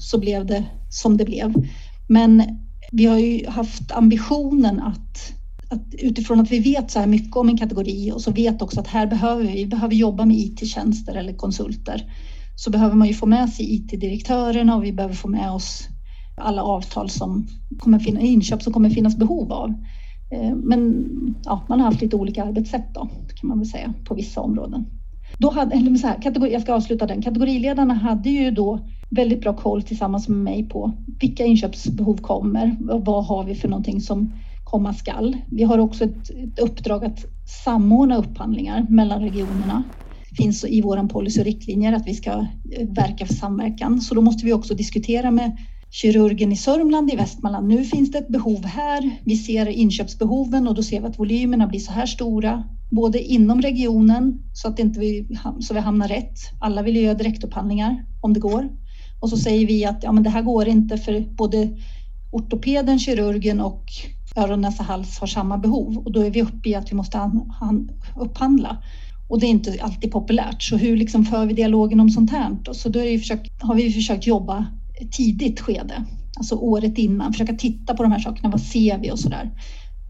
[0.00, 1.54] så blev det som det blev.
[2.08, 2.42] Men
[2.92, 5.32] vi har ju haft ambitionen att,
[5.68, 8.80] att utifrån att vi vet så här mycket om en kategori och så vet också
[8.80, 12.12] att här behöver vi, vi behöver jobba med IT-tjänster eller konsulter
[12.56, 15.88] så behöver man ju få med sig IT-direktörerna och vi behöver få med oss
[16.36, 17.46] alla avtal som
[17.78, 19.74] kommer finnas, inköp som kommer finnas behov av.
[20.30, 21.04] Eh, men
[21.44, 24.86] ja, man har haft lite olika arbetssätt då, kan man väl säga, på vissa områden.
[25.38, 27.22] Då hade, eller så här, kategori, jag ska avsluta den.
[27.22, 28.78] Kategoriledarna hade ju då
[29.10, 33.68] väldigt bra koll tillsammans med mig på vilka inköpsbehov kommer och vad har vi för
[33.68, 34.32] någonting som
[34.64, 35.36] komma skall.
[35.46, 37.24] Vi har också ett, ett uppdrag att
[37.64, 39.82] samordna upphandlingar mellan regionerna.
[40.30, 42.46] Det finns i vår policy och riktlinjer att vi ska
[42.88, 44.00] verka för samverkan.
[44.00, 45.56] Så då måste vi också diskutera med
[45.94, 47.68] kirurgen i Sörmland i Västmanland.
[47.68, 49.18] Nu finns det ett behov här.
[49.24, 53.62] Vi ser inköpsbehoven och då ser vi att volymerna blir så här stora, både inom
[53.62, 55.28] regionen så att inte vi,
[55.60, 56.38] så vi hamnar rätt.
[56.60, 58.68] Alla vill göra direktupphandlingar om det går.
[59.20, 61.68] Och så säger vi att ja, men det här går inte för både
[62.32, 63.84] ortopeden, kirurgen och
[64.36, 67.30] öron, näsa, hals har samma behov och då är vi uppe i att vi måste
[68.16, 68.82] upphandla.
[69.28, 70.62] Och det är inte alltid populärt.
[70.62, 72.56] Så hur liksom för vi dialogen om sånt här?
[72.72, 74.66] Så då försökt, har vi försökt jobba
[75.10, 76.04] tidigt skede,
[76.36, 78.48] alltså året innan, försöka titta på de här sakerna.
[78.48, 79.50] Vad ser vi och så där.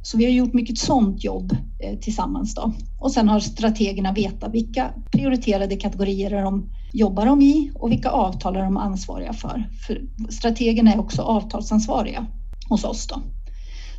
[0.03, 2.73] Så vi har gjort mycket sånt jobb eh, tillsammans då.
[2.99, 8.57] Och sen har strategerna vetat vilka prioriterade kategorier de jobbar de i och vilka avtal
[8.57, 9.69] är de ansvariga för.
[9.87, 12.27] för strategerna är också avtalsansvariga
[12.69, 13.23] hos oss då.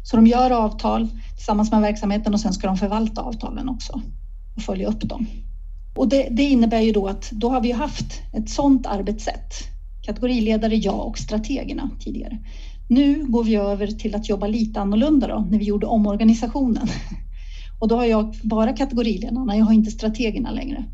[0.04, 4.02] Så de gör avtal tillsammans med verksamheten och sen ska de förvalta avtalen också
[4.56, 5.28] och följa upp dem.
[5.96, 9.75] Och det, det innebär ju då att då har vi haft ett sådant arbetssätt.
[10.06, 12.38] Kategoriledare jag och strategerna tidigare.
[12.88, 16.88] Nu går vi över till att jobba lite annorlunda då när vi gjorde omorganisationen.
[17.80, 20.86] Och då har jag bara kategoriledarna, jag har inte strategerna längre.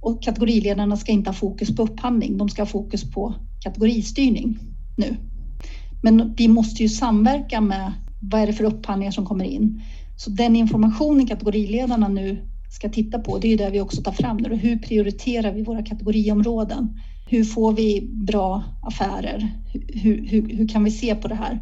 [0.00, 4.58] Och kategoriledarna ska inte ha fokus på upphandling, de ska ha fokus på kategoristyrning
[4.96, 5.16] nu.
[6.02, 9.82] Men vi måste ju samverka med vad är det för upphandlingar som kommer in.
[10.16, 13.38] Så den informationen kategoriledarna nu ska titta på.
[13.38, 14.54] Det är ju det vi också tar fram nu.
[14.54, 17.00] Hur prioriterar vi våra kategoriområden?
[17.28, 19.50] Hur får vi bra affärer?
[19.88, 21.60] Hur, hur, hur kan vi se på det här?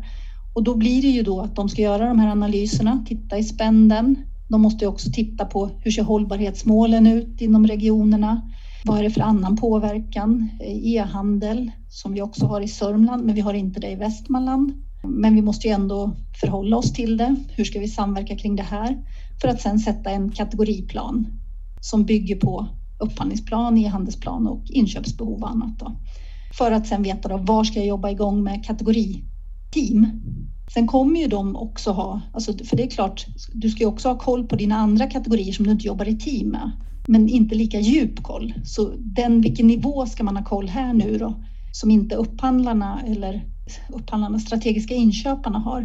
[0.54, 3.44] Och då blir det ju då att de ska göra de här analyserna, titta i
[3.44, 4.16] spänden.
[4.48, 8.50] De måste också titta på hur ser hållbarhetsmålen ut inom regionerna?
[8.84, 10.48] Vad är det för annan påverkan?
[10.60, 14.72] E-handel som vi också har i Sörmland, men vi har inte det i Västmanland.
[15.04, 17.36] Men vi måste ju ändå förhålla oss till det.
[17.56, 18.96] Hur ska vi samverka kring det här?
[19.40, 21.26] För att sedan sätta en kategoriplan
[21.80, 25.78] som bygger på upphandlingsplan, e-handelsplan och inköpsbehov och annat.
[25.78, 25.96] Då.
[26.58, 30.06] För att sen veta då, var ska jag jobba igång med kategoriteam?
[30.74, 34.08] Sen kommer ju de också ha, alltså, för det är klart, du ska ju också
[34.08, 36.70] ha koll på dina andra kategorier som du inte jobbar i team med,
[37.08, 38.54] men inte lika djup koll.
[38.64, 43.44] Så den, vilken nivå ska man ha koll här nu då, som inte upphandlarna eller
[43.88, 45.80] upphandlarna, strategiska inköparna har?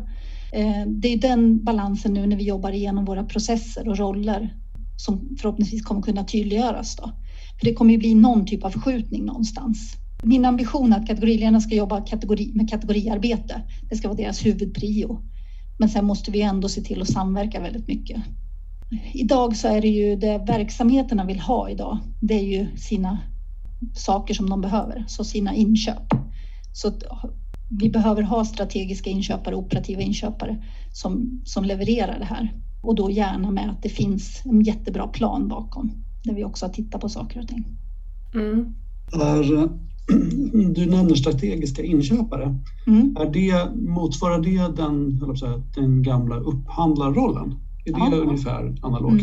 [0.54, 4.54] Eh, det är den balansen nu när vi jobbar igenom våra processer och roller
[5.00, 6.96] som förhoppningsvis kommer kunna tydliggöras.
[6.96, 7.04] Då.
[7.60, 9.98] För det kommer ju bli någon typ av förskjutning någonstans.
[10.24, 13.62] Min ambition är att kategoriledarna ska jobba kategori, med kategoriarbete.
[13.90, 15.22] Det ska vara deras huvudprio.
[15.78, 18.22] Men sen måste vi ändå se till att samverka väldigt mycket.
[19.14, 21.98] Idag så är det ju det verksamheterna vill ha idag.
[22.22, 23.20] Det är ju sina
[23.96, 26.08] saker som de behöver, så sina inköp.
[26.74, 26.92] Så
[27.80, 32.54] vi behöver ha strategiska inköpare, operativa inköpare som, som levererar det här.
[32.82, 35.92] Och då gärna med att det finns en jättebra plan bakom
[36.24, 37.66] där vi också har tittat på saker och ting.
[38.36, 38.76] Mm.
[39.14, 39.70] Är,
[40.74, 42.56] du nämner strategiska inköpare.
[42.88, 43.16] Mm.
[43.20, 47.56] Är det, motsvarar det den, säga, den gamla upphandlarrollen?
[47.86, 48.22] Är det ja.
[48.22, 49.22] ungefär analogt?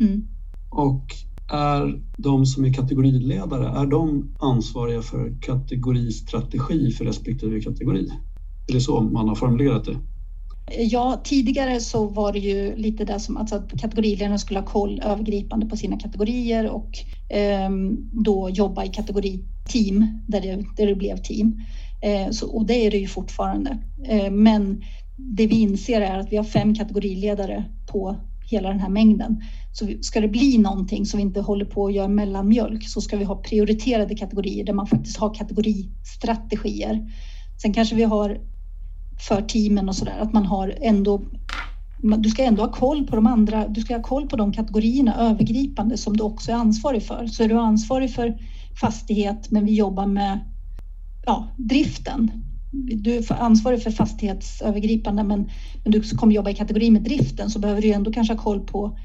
[0.00, 0.12] Mm.
[0.12, 0.28] Mm.
[0.70, 1.04] Och
[1.52, 8.08] är de som är kategoriledare, är de ansvariga för kategoristrategi för respektive kategori?
[8.68, 9.96] Är det så man har formulerat det?
[10.76, 15.02] Ja, tidigare så var det ju lite det som alltså att kategoriledarna skulle ha koll
[15.04, 16.90] övergripande på sina kategorier och
[17.36, 17.70] eh,
[18.24, 21.60] då jobba i kategoriteam där det, där det blev team.
[22.02, 23.78] Eh, så, och det är det ju fortfarande.
[24.08, 24.82] Eh, men
[25.16, 28.16] det vi inser är att vi har fem kategoriledare på
[28.50, 29.42] hela den här mängden.
[29.72, 33.16] Så ska det bli någonting som vi inte håller på att göra mellanmjölk så ska
[33.16, 37.12] vi ha prioriterade kategorier där man faktiskt har kategoristrategier.
[37.62, 38.40] Sen kanske vi har
[39.20, 40.18] för teamen och sådär.
[40.18, 41.22] Att man har ändå
[42.18, 45.14] du ska ändå ha koll på de andra, du ska ha koll på de kategorierna
[45.16, 47.26] övergripande som du också är ansvarig för.
[47.26, 48.38] Så är du ansvarig för
[48.80, 50.38] fastighet men vi jobbar med
[51.26, 52.30] ja, driften.
[53.02, 55.50] Du är ansvarig för fastighetsövergripande men,
[55.84, 58.60] men du kommer jobba i kategori med driften så behöver du ändå kanske ha koll
[58.60, 58.98] på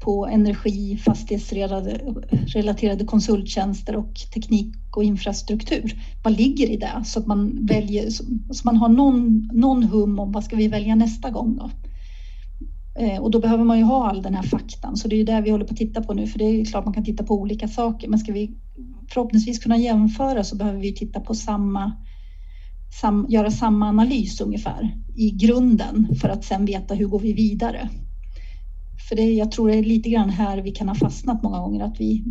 [0.00, 6.02] på energi, fastighetsrelaterade konsulttjänster och teknik och infrastruktur.
[6.24, 7.02] Vad ligger i det?
[7.04, 8.24] Så att man väljer, så
[8.64, 11.70] man har någon, någon hum om vad ska vi välja nästa gång då?
[12.98, 15.24] Eh, och då behöver man ju ha all den här faktan, så det är ju
[15.24, 17.24] det vi håller på att titta på nu, för det är klart man kan titta
[17.24, 18.56] på olika saker, men ska vi
[19.08, 21.92] förhoppningsvis kunna jämföra så behöver vi titta på samma,
[23.00, 27.88] sam, göra samma analys ungefär i grunden för att sen veta hur går vi vidare.
[29.08, 31.84] För det, jag tror det är lite grann här vi kan ha fastnat många gånger,
[31.84, 32.24] att vi,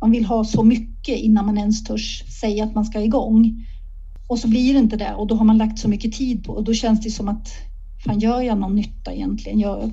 [0.00, 3.66] man vill ha så mycket innan man ens törs säga att man ska igång.
[4.28, 6.52] Och så blir det inte det och då har man lagt så mycket tid på
[6.52, 7.48] och då känns det som att
[8.04, 9.60] fan gör jag någon nytta egentligen?
[9.60, 9.92] Jag,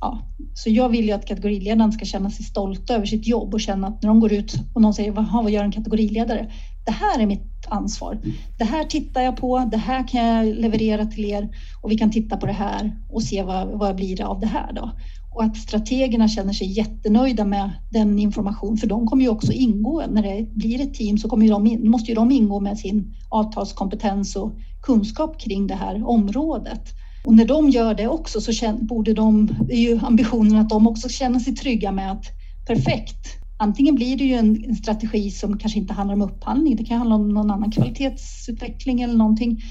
[0.00, 0.22] ja.
[0.54, 3.86] Så jag vill ju att kategoriledaren ska känna sig stolta över sitt jobb och känna
[3.86, 6.50] att när de går ut och någon säger vad gör en kategoriledare?
[6.86, 8.18] Det här är mitt ansvar.
[8.58, 9.68] Det här tittar jag på.
[9.70, 11.48] Det här kan jag leverera till er
[11.82, 14.46] och vi kan titta på det här och se vad, vad blir det av det
[14.46, 14.92] här då?
[15.36, 20.04] Och att strategerna känner sig jättenöjda med den information, för de kommer ju också ingå
[20.10, 23.14] när det blir ett team så kommer de in, måste ju de ingå med sin
[23.28, 26.94] avtalskompetens och kunskap kring det här området.
[27.24, 31.08] Och när de gör det också så borde de, är ju ambitionen att de också
[31.08, 32.24] känner sig trygga med att
[32.66, 33.26] perfekt,
[33.58, 36.98] antingen blir det ju en, en, strategi som kanske inte handlar om upphandling, det kan
[36.98, 39.62] handla om någon annan kvalitetsutveckling eller någonting.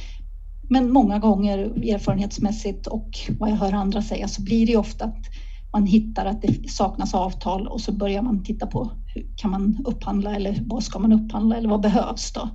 [0.69, 1.58] Men många gånger
[1.93, 5.25] erfarenhetsmässigt och vad jag hör andra säga så blir det ju ofta att
[5.76, 9.78] man hittar att det saknas avtal och så börjar man titta på hur kan man
[9.86, 12.50] upphandla eller vad ska man upphandla eller vad behövs då?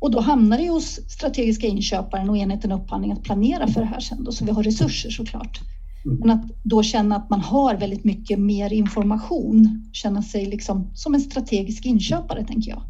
[0.00, 4.00] Och då hamnar det hos strategiska inköparen och enheten upphandling att planera för det här
[4.00, 5.60] sen då, så vi har resurser såklart.
[6.04, 6.18] Mm.
[6.18, 11.14] Men att då känna att man har väldigt mycket mer information, känna sig liksom som
[11.14, 12.82] en strategisk inköpare tänker jag.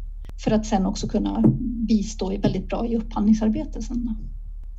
[0.43, 1.43] För att sen också kunna
[1.87, 4.15] bistå väldigt bra i upphandlingsarbetet sen.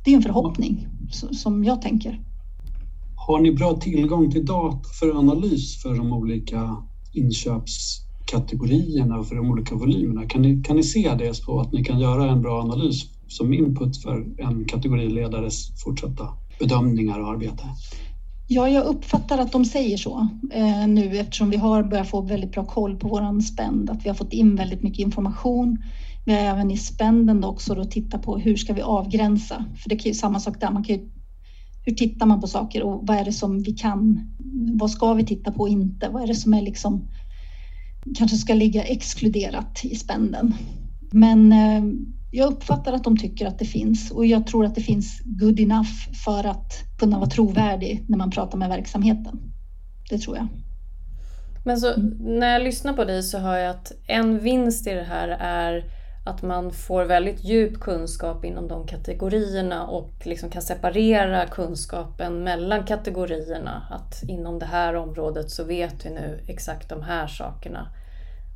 [0.03, 0.87] Det är en förhoppning
[1.31, 2.30] som jag tänker.
[3.27, 6.77] Har ni bra tillgång till data för analys för de olika
[7.13, 10.25] inköpskategorierna och för de olika volymerna?
[10.25, 13.53] Kan ni, kan ni se det så att ni kan göra en bra analys som
[13.53, 16.27] input för en kategoriledares fortsatta
[16.59, 17.63] bedömningar och arbete?
[18.47, 22.51] Ja, jag uppfattar att de säger så eh, nu eftersom vi har börjat få väldigt
[22.51, 25.77] bra koll på våran spänd, att vi har fått in väldigt mycket information.
[26.25, 29.65] Vi har även i spänden också då tittat på hur ska vi avgränsa?
[29.77, 31.09] För det är ju samma sak där, man kan ju,
[31.85, 34.29] hur tittar man på saker och vad är det som vi kan,
[34.79, 36.09] vad ska vi titta på och inte?
[36.09, 37.07] Vad är det som är liksom
[38.17, 40.53] kanske ska ligga exkluderat i spänden?
[41.11, 41.83] Men eh,
[42.31, 45.59] jag uppfattar att de tycker att det finns och jag tror att det finns good
[45.59, 49.39] enough för att kunna vara trovärdig när man pratar med verksamheten.
[50.09, 50.47] Det tror jag.
[51.65, 55.03] Men så när jag lyssnar på dig så hör jag att en vinst i det
[55.03, 55.83] här är
[56.23, 62.85] att man får väldigt djup kunskap inom de kategorierna och liksom kan separera kunskapen mellan
[62.85, 63.87] kategorierna.
[63.89, 67.87] Att inom det här området så vet vi nu exakt de här sakerna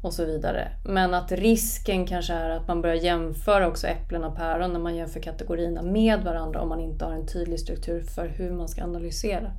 [0.04, 0.68] och så vidare.
[0.86, 4.96] Men att risken kanske är att man börjar jämföra också äpplen och päron när man
[4.96, 8.84] jämför kategorierna med varandra om man inte har en tydlig struktur för hur man ska
[8.84, 9.52] analysera.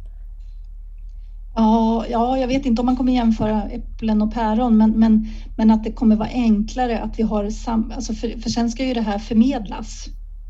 [1.57, 5.71] Ja, ja, jag vet inte om man kommer jämföra äpplen och päron, men, men, men
[5.71, 7.93] att det kommer vara enklare att vi har sam...
[7.95, 10.07] Alltså för, för sen ska ju det här förmedlas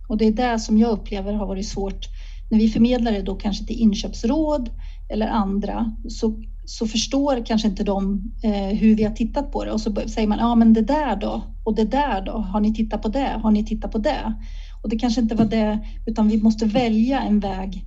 [0.08, 2.08] och det är det som jag upplever har varit svårt.
[2.50, 4.70] När vi förmedlar det då kanske till inköpsråd
[5.08, 9.72] eller andra så så förstår kanske inte de eh, hur vi har tittat på det
[9.72, 12.74] och så säger man ja men det där då och det där då har ni
[12.74, 13.40] tittat på det?
[13.42, 14.34] Har ni tittat på det?
[14.82, 17.84] Och det kanske inte var det utan vi måste välja en väg.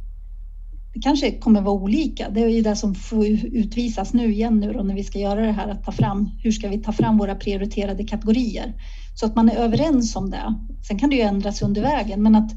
[0.94, 2.30] Det kanske kommer vara olika.
[2.30, 5.42] Det är ju det som får utvisas nu igen nu då när vi ska göra
[5.46, 6.30] det här att ta fram.
[6.44, 8.74] Hur ska vi ta fram våra prioriterade kategorier
[9.16, 10.56] så att man är överens om det.
[10.88, 12.52] Sen kan det ju ändras under vägen, men att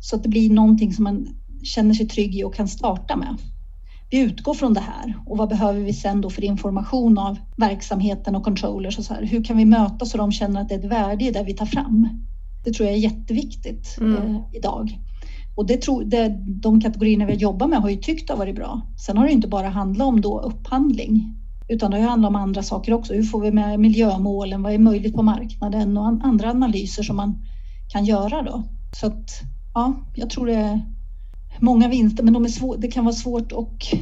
[0.00, 1.28] så att det blir någonting som man
[1.62, 3.36] känner sig trygg i och kan starta med
[4.10, 8.36] vi utgår från det här och vad behöver vi sen då för information av verksamheten
[8.36, 9.22] och controllers och så här.
[9.22, 11.54] Hur kan vi mötas så de känner att det är ett värde i det vi
[11.54, 12.08] tar fram?
[12.64, 14.16] Det tror jag är jätteviktigt mm.
[14.16, 14.98] eh, idag.
[15.58, 18.80] Och det tror, det, de kategorierna vi jobbar med har ju tyckt har varit bra.
[19.06, 21.34] Sen har det inte bara handlat om då upphandling
[21.68, 23.14] utan det har handlat om andra saker också.
[23.14, 24.62] Hur får vi med miljömålen?
[24.62, 27.34] Vad är möjligt på marknaden och andra analyser som man
[27.88, 28.62] kan göra då?
[29.00, 29.30] Så att
[29.74, 30.80] ja, jag tror det är
[31.60, 34.00] många vinster, men de är svår, det kan vara svårt att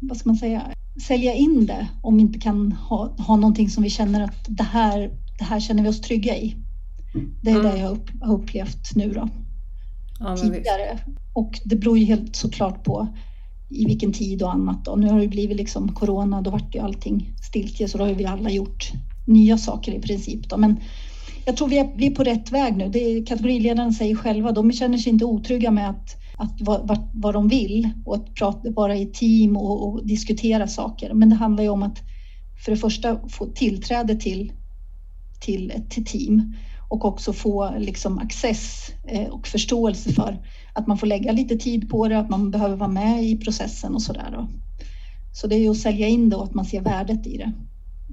[0.00, 0.62] vad ska man säga,
[1.06, 4.64] sälja in det om vi inte kan ha, ha någonting som vi känner att det
[4.64, 6.56] här, det här känner vi oss trygga i.
[7.42, 7.72] Det är mm.
[7.72, 9.28] det jag har upplevt nu då.
[10.20, 10.98] Ja, tidigare.
[11.32, 13.08] Och det beror ju helt såklart på
[13.70, 14.88] i vilken tid och annat.
[14.88, 18.14] Och Nu har det blivit liksom corona, då vart ju allting stiltje så då har
[18.14, 18.92] vi alla gjort
[19.26, 20.48] nya saker i princip.
[20.48, 20.56] Då.
[20.56, 20.80] Men
[21.44, 22.88] jag tror vi är, vi är på rätt väg nu.
[22.88, 27.34] Det är, kategoriledarna säger själva, de känner sig inte otrygga med att att vad, vad,
[27.34, 31.14] de vill och att prata, vara i team och, och, diskutera saker.
[31.14, 31.98] Men det handlar ju om att
[32.64, 34.52] för det första få tillträde till,
[35.40, 36.54] till ett team
[36.94, 40.38] och också få liksom access eh, och förståelse för
[40.72, 43.94] att man får lägga lite tid på det, att man behöver vara med i processen
[43.94, 44.46] och så där.
[45.32, 47.52] Så det är ju att sälja in det och att man ser värdet i det.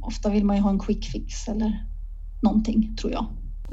[0.01, 1.85] Ofta vill man ju ha en quick fix eller
[2.43, 3.25] någonting tror jag.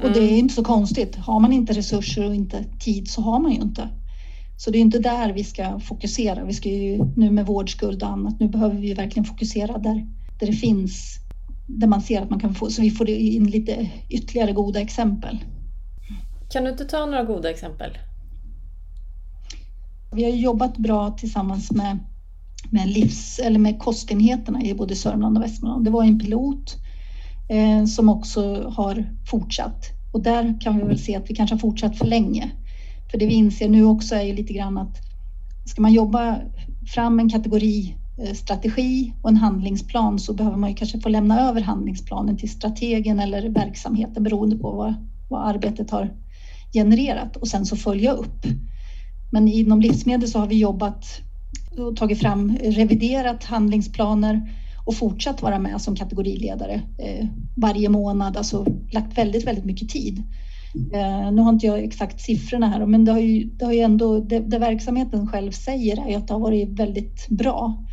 [0.03, 0.35] Och det är mm.
[0.35, 1.15] inte så konstigt.
[1.15, 3.89] Har man inte resurser och inte tid så har man ju inte.
[4.57, 6.45] Så det är inte där vi ska fokusera.
[6.45, 10.07] Vi ska ju nu med vårdskuld och annat, nu behöver vi verkligen fokusera där,
[10.39, 11.19] där det finns,
[11.69, 15.37] där man ser att man kan få, så vi får in lite ytterligare goda exempel.
[16.49, 17.97] Kan du inte ta några goda exempel?
[20.11, 21.99] Vi har jobbat bra tillsammans med,
[22.71, 25.85] med, livs, eller med kostenheterna i både Sörmland och Västmanland.
[25.85, 26.75] Det var en pilot
[27.49, 31.59] eh, som också har fortsatt och där kan vi väl se att vi kanske har
[31.59, 32.51] fortsatt för länge.
[33.11, 34.97] För det vi inser nu också är ju lite grann att
[35.65, 36.37] ska man jobba
[36.93, 37.29] fram en
[38.23, 42.49] Eh, strategi och en handlingsplan så behöver man ju kanske få lämna över handlingsplanen till
[42.49, 44.93] strategen eller verksamheten beroende på vad,
[45.29, 46.13] vad arbetet har
[46.73, 48.45] genererat och sen så följa upp.
[49.31, 51.05] Men inom livsmedel så har vi jobbat
[51.77, 54.53] och tagit fram reviderat handlingsplaner
[54.85, 60.23] och fortsatt vara med som kategoriledare eh, varje månad, alltså lagt väldigt, väldigt mycket tid.
[60.93, 63.79] Eh, nu har inte jag exakt siffrorna här, men det har ju, det har ju
[63.79, 67.85] ändå, det, det verksamheten själv säger är att det har varit väldigt bra.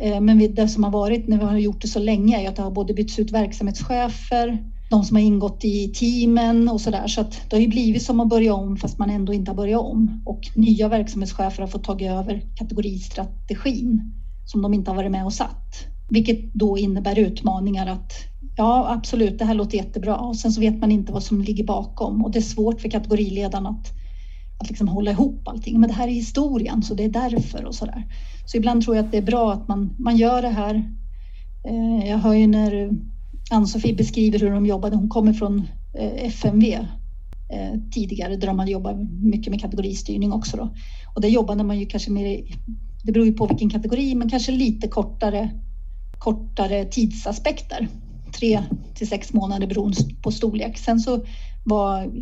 [0.00, 2.56] Eh, men det som har varit när vi har gjort det så länge är att
[2.56, 4.58] det har både bytts ut verksamhetschefer,
[4.90, 7.06] de som har ingått i teamen och så där.
[7.06, 9.56] Så att det har ju blivit som att börja om fast man ändå inte har
[9.56, 10.22] börjat om.
[10.26, 14.12] Och nya verksamhetschefer har fått tagit över kategoristrategin
[14.46, 15.86] som de inte har varit med och satt.
[16.10, 18.12] Vilket då innebär utmaningar att
[18.56, 20.16] Ja, absolut, det här låter jättebra.
[20.16, 22.88] Och sen så vet man inte vad som ligger bakom och det är svårt för
[22.88, 23.92] kategoriledarna att,
[24.58, 25.80] att liksom hålla ihop allting.
[25.80, 28.06] Men det här är historien, så det är därför och så där.
[28.46, 30.74] Så ibland tror jag att det är bra att man, man gör det här.
[31.68, 32.90] Eh, jag hör ju när
[33.50, 34.96] Ann-Sofie beskriver hur de jobbade.
[34.96, 40.56] Hon kommer från eh, FMV eh, tidigare där man jobbar mycket med kategoristyrning också.
[40.56, 40.74] Då.
[41.14, 42.42] Och där jobbade man ju kanske mer
[43.08, 45.50] det beror ju på vilken kategori, men kanske lite kortare,
[46.18, 47.88] kortare tidsaspekter.
[48.32, 48.62] Tre
[48.94, 50.78] till sex månader beroende på storlek.
[50.78, 51.24] Sen så
[51.68, 52.12] var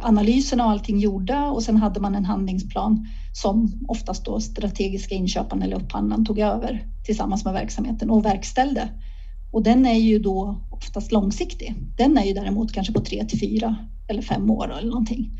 [0.00, 5.62] analyserna och allting gjorda och sen hade man en handlingsplan som oftast då strategiska inköparen
[5.62, 8.88] eller upphandlaren tog över tillsammans med verksamheten och verkställde.
[9.52, 11.74] Och den är ju då oftast långsiktig.
[11.96, 13.76] Den är ju däremot kanske på tre till fyra
[14.08, 15.30] eller fem år eller någonting.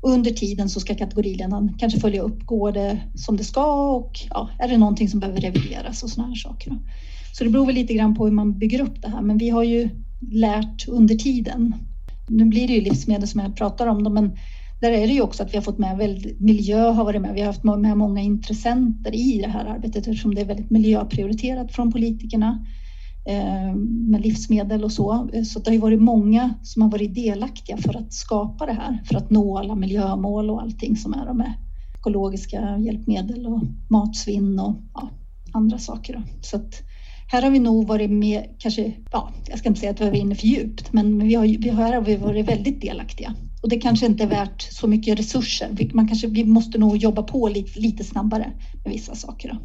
[0.00, 4.12] Och under tiden så ska kategoriledaren kanske följa upp, går det som det ska och
[4.30, 6.72] ja, är det någonting som behöver revideras och sådana här saker.
[7.32, 9.50] Så det beror väl lite grann på hur man bygger upp det här, men vi
[9.50, 9.90] har ju
[10.32, 11.74] lärt under tiden.
[12.28, 14.36] Nu blir det ju livsmedel som jag pratar om, men
[14.80, 17.34] där är det ju också att vi har fått med väldigt, miljö har varit med.
[17.34, 21.72] Vi har haft med många intressenter i det här arbetet eftersom det är väldigt miljöprioriterat
[21.72, 22.66] från politikerna.
[23.24, 23.74] Eh,
[24.10, 25.28] med livsmedel och så.
[25.44, 29.02] Så det har ju varit många som har varit delaktiga för att skapa det här,
[29.04, 31.54] för att nå alla miljömål och allting som är med
[31.98, 35.10] ekologiska hjälpmedel och matsvinn och ja,
[35.52, 36.22] andra saker.
[36.40, 36.82] Så att
[37.32, 40.10] här har vi nog varit med, kanske, ja, jag ska inte säga att vi har
[40.10, 43.34] varit inne för djupt, men vi har, vi har, här har vi varit väldigt delaktiga.
[43.62, 45.90] Och det kanske inte är värt så mycket resurser.
[45.94, 48.52] Man kanske, vi måste nog jobba på lite, lite snabbare
[48.84, 49.58] med vissa saker.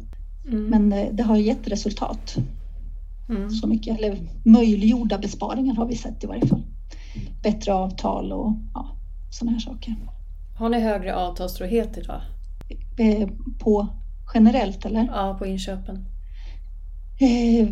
[0.46, 0.64] Mm.
[0.64, 2.36] Men eh, det har gett resultat.
[3.28, 3.50] Mm.
[3.50, 6.62] Så mycket, eller möjliggjorda besparingar har vi sett i varje fall.
[7.42, 8.96] Bättre avtal och ja,
[9.30, 9.96] sådana här saker.
[10.58, 12.20] Har ni högre avtalstrohet idag?
[12.98, 13.86] Eh, på
[14.34, 15.04] generellt eller?
[15.04, 16.04] Ja, på inköpen.
[17.20, 17.68] Eh,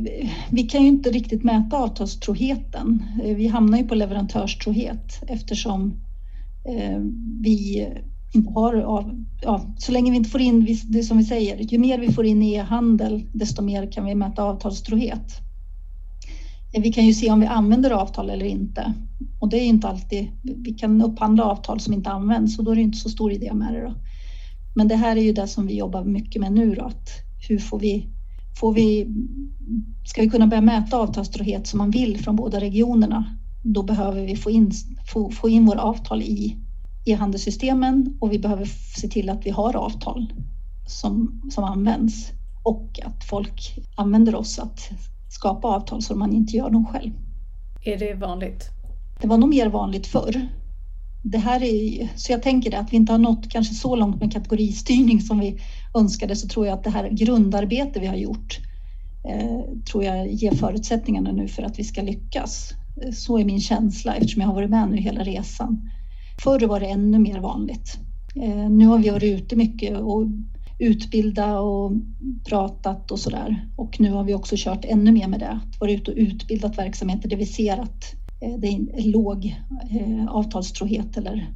[0.51, 3.05] vi kan ju inte riktigt mäta avtalstroheten.
[3.25, 5.93] Eh, vi hamnar ju på leverantörstrohet eftersom
[6.69, 6.99] eh,
[7.43, 7.89] vi
[8.35, 11.79] inte har av, ja, så länge vi inte får in, det som vi säger, ju
[11.79, 15.41] mer vi får in i e-handel desto mer kan vi mäta avtalstrohet.
[16.79, 18.93] Vi kan ju se om vi använder avtal eller inte.
[19.41, 22.77] Och det är inte alltid, vi kan upphandla avtal som inte används och då är
[22.77, 23.81] det inte så stor idé med det.
[23.81, 23.95] Då.
[24.75, 27.11] Men det här är ju det som vi jobbar mycket med nu då, att
[27.49, 28.07] hur får vi,
[28.57, 29.09] får vi,
[30.05, 34.37] ska vi kunna börja mäta avtalstrohet som man vill från båda regionerna, då behöver vi
[34.37, 34.71] få in,
[35.13, 36.57] få, få in våra avtal i
[37.05, 38.65] e-handelssystemen och vi behöver
[39.01, 40.33] se till att vi har avtal
[40.87, 42.33] som, som används
[42.65, 44.91] och att folk använder oss att
[45.29, 47.13] skapa avtal så man inte gör dem själv.
[47.85, 48.71] Är det vanligt?
[49.21, 50.49] Det var nog mer vanligt förr.
[51.31, 54.33] Det här är, så jag tänker att vi inte har nått kanske så långt med
[54.33, 55.61] kategoristyrning som vi
[55.95, 58.61] önskade så tror jag att det här grundarbete vi har gjort
[59.29, 59.61] eh,
[59.91, 62.73] tror jag ger förutsättningarna nu för att vi ska lyckas.
[63.03, 65.91] Eh, så är min känsla eftersom jag har varit med nu hela resan.
[66.43, 67.99] Förr var det ännu mer vanligt.
[68.37, 70.27] Eh, nu har vi varit ute mycket och
[70.79, 71.93] utbilda och
[72.49, 73.69] pratat och sådär.
[73.77, 75.61] Och nu har vi också kört ännu mer med det.
[75.81, 79.57] Varit ute och utbildat verksamheter där vi ser att det är låg
[79.91, 81.51] eh, avtalstrohet eller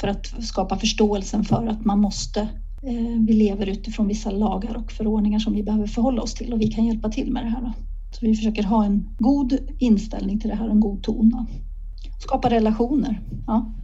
[0.00, 2.40] för att skapa förståelsen för att man måste
[2.82, 6.60] eh, vi lever utifrån vissa lagar och förordningar som vi behöver förhålla oss till och
[6.60, 7.72] vi kan hjälpa till med det här.
[8.12, 11.46] Så vi försöker ha en god inställning till det här, en god ton.
[12.18, 13.20] Skapa relationer.
[13.46, 13.74] Ja.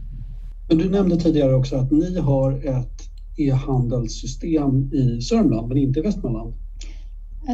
[0.69, 3.01] Men du nämnde tidigare också att ni har ett
[3.37, 6.53] e-handelssystem i Sörmland men inte i Västmanland?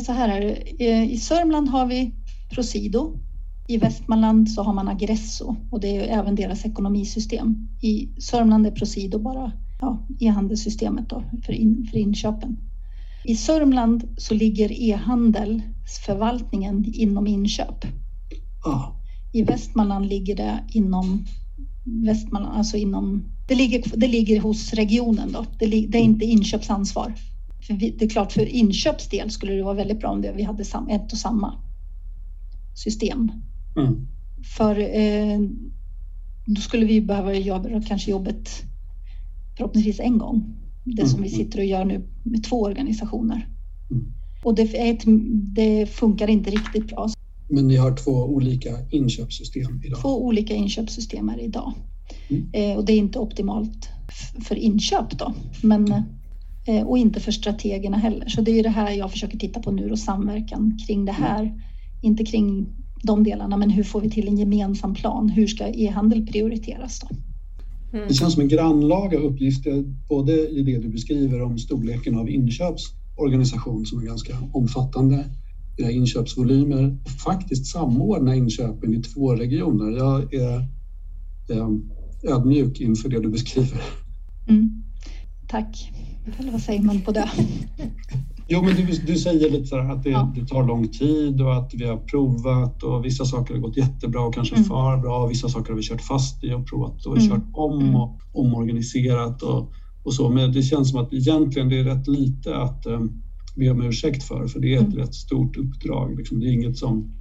[0.05, 1.05] Så här är det.
[1.11, 2.13] I Sörmland har vi
[2.49, 3.19] Procido.
[3.67, 7.67] I Västmanland så har man Agresso och det är även deras ekonomisystem.
[7.81, 9.51] I Sörmland är Procido bara
[9.81, 12.57] ja, e-handelssystemet då för, in, för inköpen.
[13.25, 17.85] I Sörmland så ligger e-handelsförvaltningen inom inköp.
[18.65, 18.83] Ah.
[19.33, 21.25] I Västmanland ligger det inom
[22.05, 25.45] Västmanland, alltså inom, det, ligger, det ligger hos regionen då.
[25.59, 27.13] Det, det är inte inköpsansvar.
[27.67, 30.43] För vi, det är klart, för inköpsdel skulle det vara väldigt bra om det, vi
[30.43, 31.53] hade sam, ett och samma
[32.75, 33.31] system.
[33.77, 34.07] Mm.
[34.57, 35.39] För eh,
[36.45, 38.49] då skulle vi behöva göra kanske jobbet
[39.57, 40.55] förhoppningsvis en gång.
[40.83, 41.07] Det mm.
[41.07, 43.49] som vi sitter och gör nu med två organisationer.
[43.91, 44.13] Mm.
[44.43, 45.03] Och det, ett,
[45.55, 47.09] det funkar inte riktigt bra.
[47.49, 50.01] Men ni har två olika inköpssystem idag?
[50.01, 51.73] Två olika inköpssystem är idag.
[52.29, 52.49] Mm.
[52.53, 53.89] Eh, och det är inte optimalt
[54.41, 55.33] för inköp då.
[55.61, 55.93] Men,
[56.67, 58.27] eh, och inte för strategerna heller.
[58.27, 61.43] Så det är det här jag försöker titta på nu och samverkan kring det här.
[61.43, 61.59] Mm.
[62.01, 62.67] Inte kring
[63.03, 65.29] de delarna, men hur får vi till en gemensam plan?
[65.29, 67.07] Hur ska e-handel prioriteras då?
[67.93, 68.07] Mm.
[68.07, 69.65] Det känns som en grannlaga uppgift,
[70.09, 75.25] både i det du beskriver om storleken av inköpsorganisation som är ganska omfattande
[75.77, 79.91] era inköpsvolymer och faktiskt samordna inköpen i två regioner.
[79.91, 80.67] Jag är
[82.23, 83.81] ödmjuk inför det du beskriver.
[84.47, 84.83] Mm.
[85.47, 85.91] Tack.
[86.39, 87.29] Eller vad säger man på det?
[88.47, 90.33] Jo, men du, du säger lite så här att det, ja.
[90.35, 94.21] det, tar lång tid och att vi har provat och vissa saker har gått jättebra
[94.21, 94.67] och kanske mm.
[94.67, 95.27] för bra.
[95.27, 97.29] Vissa saker har vi kört fast i och provat och mm.
[97.29, 97.95] kört om mm.
[97.95, 99.71] och omorganiserat och,
[100.03, 100.29] och så.
[100.29, 103.21] Men det känns som att egentligen det är rätt lite att um,
[103.55, 104.97] be om ursäkt för, för det är ett mm.
[104.97, 106.17] rätt stort uppdrag.
[106.17, 106.39] Liksom.
[106.39, 107.13] Det är inget som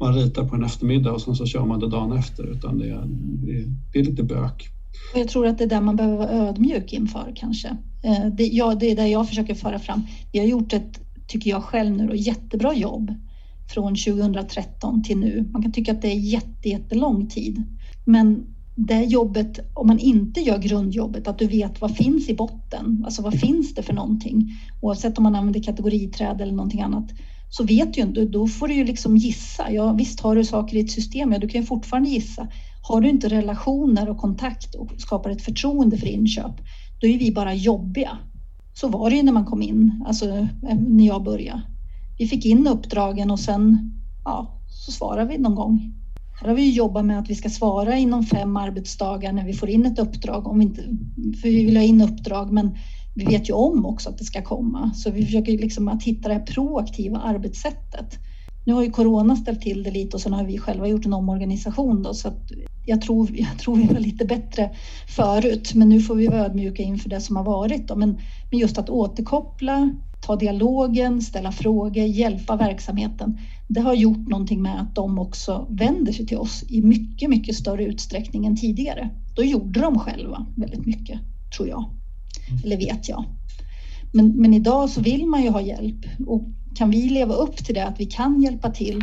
[0.00, 2.90] man ritar på en eftermiddag och sen så kör man det dagen efter, utan det
[2.90, 4.68] är, det det är lite bök.
[5.14, 7.76] Jag tror att det är där man behöver vara ödmjuk inför kanske.
[8.04, 10.06] Eh, det, ja, det är det jag försöker föra fram.
[10.32, 13.14] Vi har gjort ett, tycker jag själv nu, då, jättebra jobb
[13.74, 15.48] från 2013 till nu.
[15.52, 17.62] Man kan tycka att det är jätte, jättelång tid.
[18.04, 18.46] Men
[18.76, 23.22] det jobbet, om man inte gör grundjobbet, att du vet vad finns i botten, alltså
[23.22, 24.50] vad finns det för någonting?
[24.80, 27.10] Oavsett om man använder kategoriträd eller någonting annat,
[27.50, 29.70] så vet du inte, då får du ju liksom gissa.
[29.70, 32.48] Ja, visst har du saker i ett system, ja, du kan ju fortfarande gissa.
[32.82, 36.60] Har du inte relationer och kontakt och skapar ett förtroende för inköp,
[37.04, 38.18] då är vi bara jobbiga.
[38.74, 41.62] Så var det ju när man kom in, alltså eh, när jag började.
[42.18, 43.92] Vi fick in uppdragen och sen,
[44.24, 45.92] ja, så svarar vi någon gång.
[46.40, 49.68] Här har vi jobbat med att vi ska svara inom fem arbetsdagar när vi får
[49.68, 50.46] in ett uppdrag.
[50.46, 50.82] Om vi inte,
[51.42, 52.76] för vi vill ha in uppdrag, men
[53.14, 54.90] vi vet ju om också att det ska komma.
[54.94, 58.18] Så vi försöker liksom att hitta det här proaktiva arbetssättet.
[58.64, 61.12] Nu har ju corona ställt till det lite och sen har vi själva gjort en
[61.12, 62.50] omorganisation då, så att
[62.86, 64.70] jag tror, jag tror vi var lite bättre
[65.08, 67.88] förut, men nu får vi vara ödmjuka inför det som har varit.
[67.88, 67.96] Då.
[67.96, 68.18] Men,
[68.50, 69.90] men just att återkoppla,
[70.20, 73.38] ta dialogen, ställa frågor, hjälpa verksamheten.
[73.68, 77.56] Det har gjort någonting med att de också vänder sig till oss i mycket, mycket
[77.56, 79.10] större utsträckning än tidigare.
[79.36, 81.20] Då gjorde de själva väldigt mycket,
[81.56, 81.84] tror jag.
[82.64, 83.24] Eller vet jag.
[84.12, 86.42] Men, men idag så vill man ju ha hjälp och
[86.74, 89.02] kan vi leva upp till det, att vi kan hjälpa till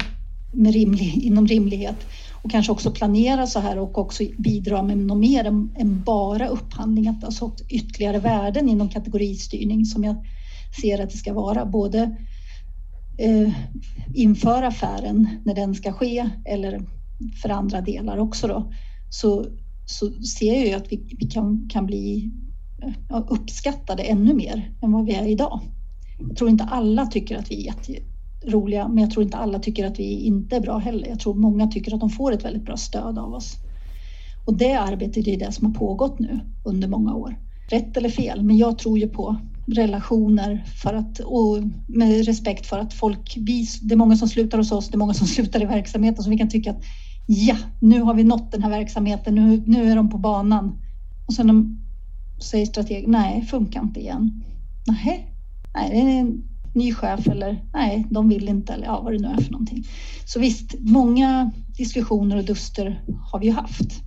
[0.54, 2.08] med rimlig, inom rimlighet
[2.44, 6.48] och kanske också planera så här och också bidra med något mer än, än bara
[6.48, 10.16] upphandling, att alltså ytterligare värden inom kategoristyrning som jag
[10.82, 11.66] ser att det ska vara.
[11.66, 12.16] Både
[13.18, 13.54] eh,
[14.14, 16.82] inför affären när den ska ske eller
[17.42, 18.72] för andra delar också då,
[19.10, 19.46] så,
[19.86, 22.32] så ser jag ju att vi, vi kan, kan bli
[23.30, 25.62] uppskattade ännu mer än vad vi är idag.
[26.28, 29.86] Jag tror inte alla tycker att vi är jätteroliga, men jag tror inte alla tycker
[29.86, 31.08] att vi inte är bra heller.
[31.08, 33.58] Jag tror många tycker att de får ett väldigt bra stöd av oss.
[34.46, 37.36] Och det arbetet är det som har pågått nu under många år.
[37.70, 41.58] Rätt eller fel, men jag tror ju på relationer för att, och
[41.88, 45.00] med respekt för att folk, vi, det är många som slutar hos oss, det är
[45.00, 46.84] många som slutar i verksamheten så vi kan tycka att
[47.26, 50.80] ja, nu har vi nått den här verksamheten, nu, nu är de på banan.
[51.28, 51.80] Och sen de
[52.42, 54.44] säger strategen, nej, funkar inte igen.
[54.88, 55.31] Nej,
[55.74, 56.44] nej, det är en
[56.74, 59.84] ny chef eller nej, de vill inte eller ja, vad det nu är för någonting.
[60.26, 64.02] Så visst, många diskussioner och duster har vi ju haft.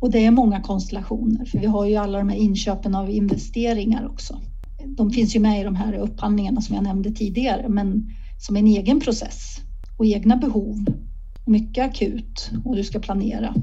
[0.00, 4.06] Och det är många konstellationer, för vi har ju alla de här inköpen av investeringar
[4.06, 4.40] också.
[4.86, 8.66] De finns ju med i de här upphandlingarna som jag nämnde tidigare, men som en
[8.66, 9.60] egen process
[9.96, 10.84] och egna behov.
[11.46, 13.54] Mycket akut och du ska planera.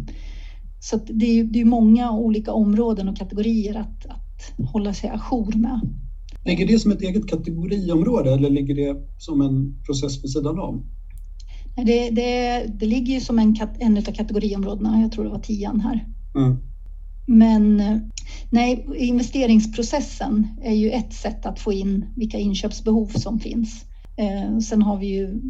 [0.79, 5.57] Så det är, det är många olika områden och kategorier att, att hålla sig ajour
[5.57, 5.81] med.
[6.45, 10.85] Ligger det som ett eget kategoriområde eller ligger det som en process vid sidan om?
[11.75, 15.79] Det, det, det ligger ju som en, en av kategoriområdena, jag tror det var tian
[15.79, 16.05] här.
[16.35, 16.57] Mm.
[17.27, 17.81] Men
[18.49, 23.85] nej, investeringsprocessen är ju ett sätt att få in vilka inköpsbehov som finns.
[24.17, 25.41] Eh, sen har vi ju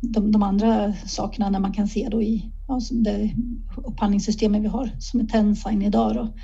[0.00, 3.30] de, de, andra sakerna när man kan se då i alltså det
[3.76, 6.34] upphandlingssystemet vi har som är Tensign idag då,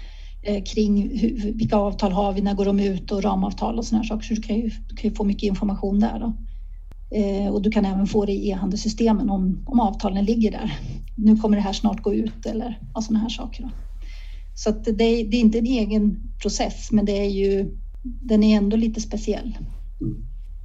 [0.48, 4.04] Eh, kring hur, vilka avtal har vi, när går de ut och ramavtal och sådana
[4.04, 4.26] saker.
[4.26, 6.18] Så du kan, ju, du kan ju få mycket information där.
[6.18, 6.32] Då.
[7.16, 10.72] Eh, och du kan även få det i e-handelssystemen om, om avtalen ligger där.
[11.16, 13.62] Nu kommer det här snart gå ut eller ja, sådana här saker.
[13.62, 13.70] Då.
[14.54, 18.56] Så att det, det, är inte en egen process, men det är ju, den är
[18.56, 19.58] ändå lite speciell.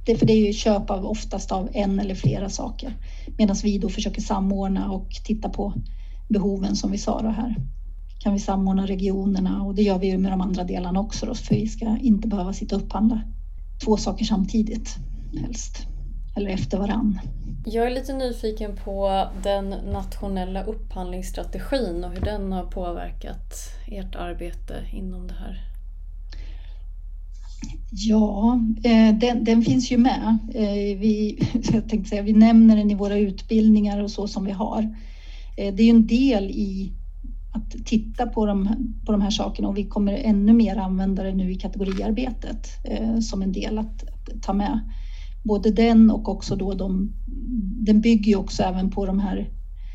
[0.06, 2.96] Det, för det är ju köp av oftast av en eller flera saker.
[3.38, 5.72] Medan vi då försöker samordna och titta på
[6.28, 7.56] behoven som vi sa då här.
[8.24, 11.34] Kan vi samordna regionerna och det gör vi ju med de andra delarna också då,
[11.34, 13.22] för vi ska inte behöva sitta och upphandla
[13.84, 14.96] två saker samtidigt
[15.40, 15.86] helst.
[16.36, 17.20] Eller efter varann.
[17.66, 23.54] Jag är lite nyfiken på den nationella upphandlingsstrategin och hur den har påverkat
[23.86, 25.60] ert arbete inom det här.
[27.90, 30.38] Ja, eh, den, den, finns ju med.
[30.54, 31.38] Eh, vi,
[31.72, 34.82] jag tänkte säga, vi nämner den i våra utbildningar och så som vi har.
[35.56, 36.92] Eh, det är ju en del i
[37.54, 38.68] att titta på de,
[39.06, 43.18] på de här sakerna och vi kommer ännu mer använda det nu i kategoriarbetet eh,
[43.18, 44.80] som en del att, att ta med
[45.44, 47.12] både den och också då de,
[47.86, 49.50] den bygger ju också även på de här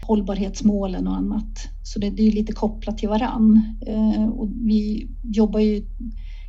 [0.07, 1.69] hållbarhetsmålen och annat.
[1.83, 3.61] Så det, det är lite kopplat till varann.
[3.87, 5.85] Eh, och vi jobbar ju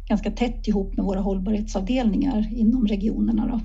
[0.09, 3.47] ganska tätt ihop med våra hållbarhetsavdelningar inom regionerna.
[3.47, 3.61] Då.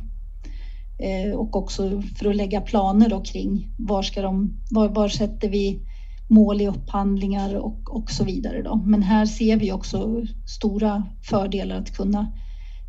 [1.06, 5.50] Eh, och också för att lägga planer då kring var, ska de, var, var sätter
[5.50, 5.80] vi
[6.28, 8.62] mål i upphandlingar och, och så vidare.
[8.62, 8.76] Då.
[8.76, 12.32] Men här ser vi också stora fördelar att kunna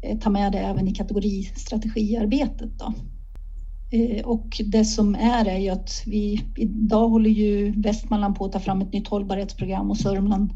[0.03, 2.79] eh, ta med det även i kategoristrategiarbetet.
[2.79, 2.93] Då.
[3.91, 8.53] Eh, och det som är är ju att vi idag håller ju Västmanland på att
[8.53, 10.51] ta fram ett nytt hållbarhetsprogram och Sörmland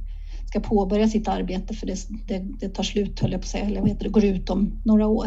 [0.46, 1.96] ska påbörja sitt arbete för det,
[2.28, 4.50] det, det tar slut, höll jag på att säga, eller vad heter det, går ut
[4.50, 5.26] om några år.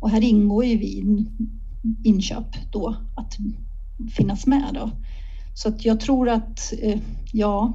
[0.00, 1.04] Och här ingår ju vi
[2.04, 3.36] inköp då att
[4.16, 4.90] finnas med då.
[5.54, 6.98] Så att jag tror att, eh,
[7.32, 7.72] ja,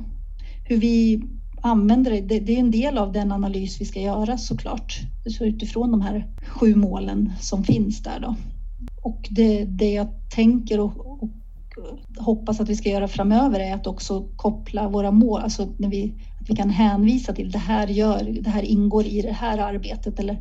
[0.63, 1.21] hur vi
[1.61, 4.99] använder det, det, det, är en del av den analys vi ska göra såklart.
[5.37, 8.35] Så utifrån de här sju målen som finns där då.
[9.01, 11.29] Och det, det jag tänker och, och,
[12.17, 16.13] hoppas att vi ska göra framöver är att också koppla våra mål, alltså när vi,
[16.41, 20.19] att vi kan hänvisa till det här, gör, det här ingår i det här arbetet
[20.19, 20.37] eller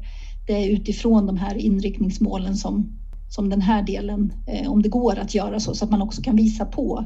[0.47, 5.18] det är utifrån de här inriktningsmålen som, som den här delen, eh, om det går
[5.18, 7.05] att göra så, så att man också kan visa på.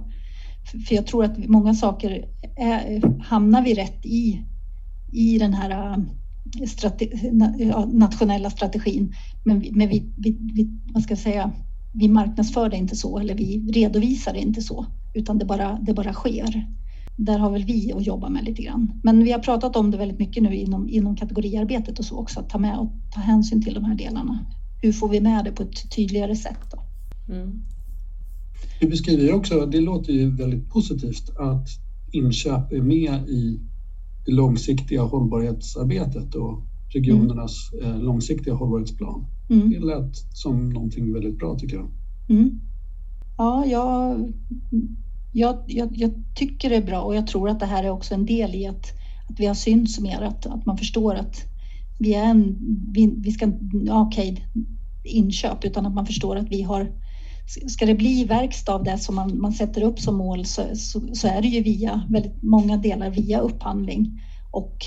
[0.70, 2.24] För, jag tror att många saker
[2.56, 4.42] är, hamnar vi rätt i,
[5.12, 7.08] i den här äh, strate
[7.92, 9.14] nationella strategin.
[9.44, 11.52] Men, men vi, vi, vi, vad ska jag säga,
[11.92, 15.94] vi marknadsför det inte så eller vi redovisar det inte så utan det bara, det
[15.94, 16.66] bara sker.
[17.16, 19.00] Där har väl vi att jobba med lite grann.
[19.02, 22.40] Men vi har pratat om det väldigt mycket nu inom, inom kategoriarbetet och så också,
[22.40, 24.46] att ta med och ta hänsyn till de här delarna.
[24.82, 26.58] Hur får vi med det på ett tydligare sätt?
[26.70, 26.82] Då?
[27.34, 27.62] Mm.
[28.80, 31.68] Du beskriver ju också, det låter ju väldigt positivt, att
[32.12, 33.60] inköp är med i
[34.26, 36.62] det långsiktiga hållbarhetsarbetet och
[36.94, 38.00] regionernas mm.
[38.00, 39.26] långsiktiga hållbarhetsplan.
[39.50, 39.70] Mm.
[39.70, 41.90] Det lät som någonting väldigt bra tycker jag.
[42.28, 42.60] Mm.
[43.38, 44.32] Ja, jag,
[45.32, 45.56] jag,
[45.90, 48.54] jag, tycker det är bra och jag tror att det här är också en del
[48.54, 48.92] i att,
[49.28, 51.42] att vi har synts mer, att, att man förstår att
[51.98, 52.56] vi är en,
[52.92, 53.52] vi, vi ska,
[53.86, 54.46] ja, okej,
[55.04, 56.92] inköp, utan att man förstår att vi har
[57.68, 61.14] Ska det bli verkstad av det som man, man sätter upp som mål så, så,
[61.14, 64.20] så, är det ju via väldigt många delar via upphandling
[64.50, 64.86] och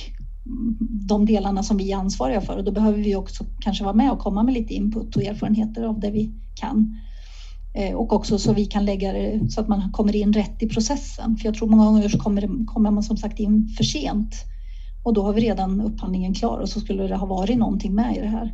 [1.08, 4.12] de delarna som vi är ansvariga för och då behöver vi också kanske vara med
[4.12, 7.00] och komma med lite input och erfarenheter av det vi kan.
[7.74, 10.70] Eh, och också så vi kan lägga det så att man kommer in rätt i
[10.70, 11.38] processen.
[11.38, 14.36] För jag tror många gånger så kommer, kommer man som sagt in för sent
[15.04, 18.18] och då har vi redan upphandlingen klar och så skulle det ha varit någonting med
[18.18, 18.54] i det här.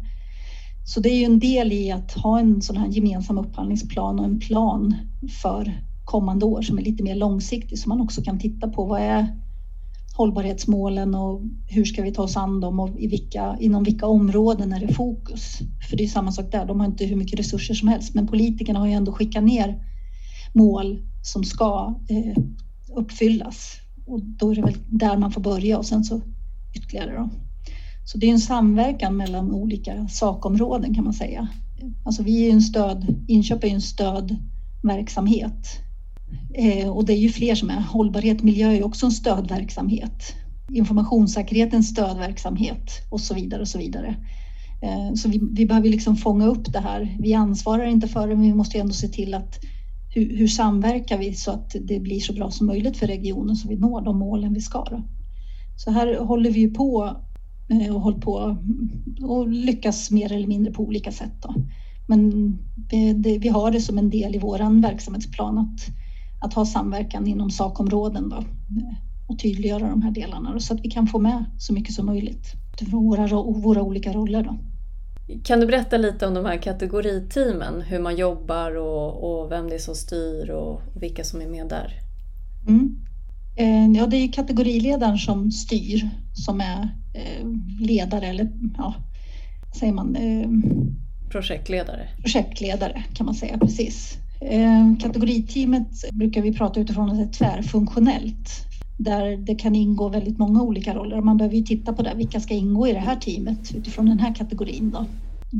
[0.83, 4.25] Så det är ju en del i att ha en sån här gemensam upphandlingsplan och
[4.25, 4.95] en plan
[5.41, 9.01] för kommande år som är lite mer långsiktig så man också kan titta på vad
[9.01, 9.27] är
[10.17, 14.73] hållbarhetsmålen och hur ska vi ta oss an dem och i vilka, inom vilka områden
[14.73, 15.59] är det fokus?
[15.89, 18.27] För det är samma sak där, de har inte hur mycket resurser som helst men
[18.27, 19.83] politikerna har ju ändå skickat ner
[20.53, 22.43] mål som ska eh,
[22.95, 26.21] uppfyllas och då är det väl där man får börja och sen så
[26.75, 27.29] ytterligare då.
[28.03, 31.47] Så det är en samverkan mellan olika sakområden kan man säga.
[32.05, 35.67] Alltså vi är en stöd, inköp är ju en stödverksamhet
[36.53, 37.81] eh, och det är ju fler som är.
[37.81, 40.35] Hållbarhet miljö är också en stödverksamhet.
[40.73, 44.15] Informationssäkerhet är en stödverksamhet och så vidare och så vidare.
[44.81, 47.17] Eh, så vi, vi behöver liksom fånga upp det här.
[47.19, 49.59] Vi ansvarar inte för det, men vi måste ändå se till att
[50.13, 53.67] hur, hur samverkar vi så att det blir så bra som möjligt för regionen så
[53.67, 54.83] vi når de målen vi ska.
[54.83, 55.01] Då.
[55.75, 57.17] Så här håller vi ju på
[57.91, 58.57] och hållit på
[59.21, 61.33] och lyckas mer eller mindre på olika sätt.
[61.41, 61.55] Då.
[62.07, 65.79] Men det, det, vi har det som en del i vår verksamhetsplan att,
[66.45, 68.97] att ha samverkan inom sakområden då, eh,
[69.27, 72.05] och tydliggöra de här delarna då, så att vi kan få med så mycket som
[72.05, 72.45] möjligt
[72.89, 74.43] från våra, våra olika roller.
[74.43, 74.57] Då.
[75.43, 79.75] Kan du berätta lite om de här kategoriteamen, hur man jobbar och, och vem det
[79.75, 81.93] är som styr och vilka som är med där?
[82.67, 82.97] Mm.
[83.55, 86.81] Eh, ja, det är kategoriledaren som styr, som är
[87.13, 87.47] eh,
[87.79, 88.93] ledare eller ja,
[89.79, 90.15] säger man?
[90.15, 90.49] Eh,
[91.29, 92.07] projektledare.
[92.21, 94.17] Projektledare kan man säga, precis.
[95.01, 98.65] Kategoriteamet brukar vi prata utifrån att det är tvärfunktionellt
[98.97, 101.21] där det kan ingå väldigt många olika roller.
[101.21, 104.19] Man behöver ju titta på det, vilka ska ingå i det här teamet utifrån den
[104.19, 104.91] här kategorin.
[104.91, 105.05] Då.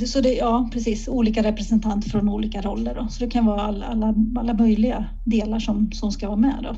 [0.05, 2.95] Så det, ja, precis, olika representanter från olika roller.
[2.95, 3.07] Då.
[3.09, 6.59] Så det kan vara alla, alla, alla möjliga delar som, som ska vara med.
[6.63, 6.75] Då.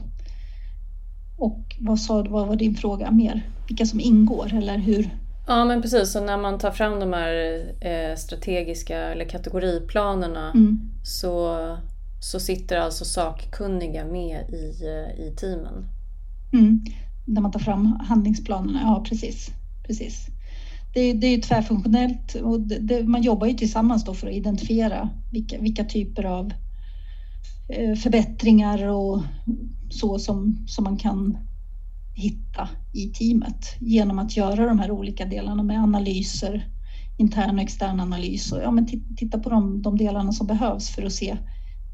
[1.38, 3.50] Och vad, sa, vad var din fråga mer?
[3.68, 5.10] Vilka som ingår eller hur?
[5.48, 10.80] Ja men precis, så när man tar fram de här eh, strategiska eller kategoriplanerna mm.
[11.04, 11.58] så,
[12.20, 15.88] så sitter alltså sakkunniga med i, eh, i teamen?
[16.54, 16.84] Mm.
[17.28, 19.50] När man tar fram handlingsplanerna, ja precis.
[19.88, 20.28] precis.
[20.94, 25.10] Det, det är tvärfunktionellt och det, det, man jobbar ju tillsammans då för att identifiera
[25.32, 26.54] vilka, vilka typer av
[27.68, 29.22] Eh, förbättringar och
[29.90, 31.38] så som, som man kan
[32.14, 36.68] hitta i teamet genom att göra de här olika delarna med analyser,
[37.18, 38.88] intern och extern analys och ja, men
[39.18, 41.38] titta på de, de delarna som behövs för att se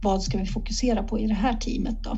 [0.02, 2.18] vad ska vi fokusera på i det här teamet då?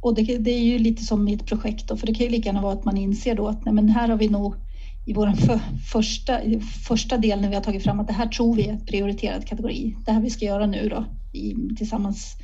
[0.00, 2.32] Och det, det är ju lite som i ett projekt då, för det kan ju
[2.32, 4.54] lika gärna vara att man inser då att nej, men här har vi nog
[5.06, 5.60] i vår för,
[5.92, 6.40] första,
[6.86, 9.46] första del när vi har tagit fram att det här tror vi är ett prioriterad
[9.46, 9.96] kategori.
[10.06, 12.36] Det här vi ska göra nu då i, tillsammans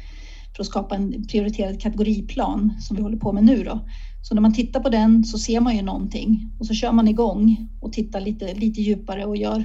[0.58, 3.80] för att skapa en prioriterad kategoriplan som vi håller på med nu då.
[4.22, 7.08] Så när man tittar på den så ser man ju någonting och så kör man
[7.08, 9.58] igång och tittar lite, lite djupare och gör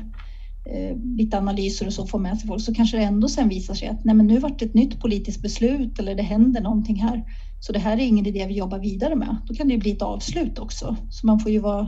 [0.72, 3.74] eh, lite analyser och så får med sig folk så kanske det ändå sen visar
[3.74, 6.96] sig att nej men nu vart det ett nytt politiskt beslut eller det händer någonting
[6.96, 7.24] här.
[7.60, 9.38] Så det här är ingen idé vi jobbar vidare med.
[9.48, 10.96] Då kan det ju bli ett avslut också.
[11.10, 11.88] Så man får ju vara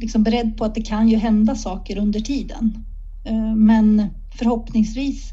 [0.00, 2.84] liksom beredd på att det kan ju hända saker under tiden.
[3.24, 5.32] Eh, men förhoppningsvis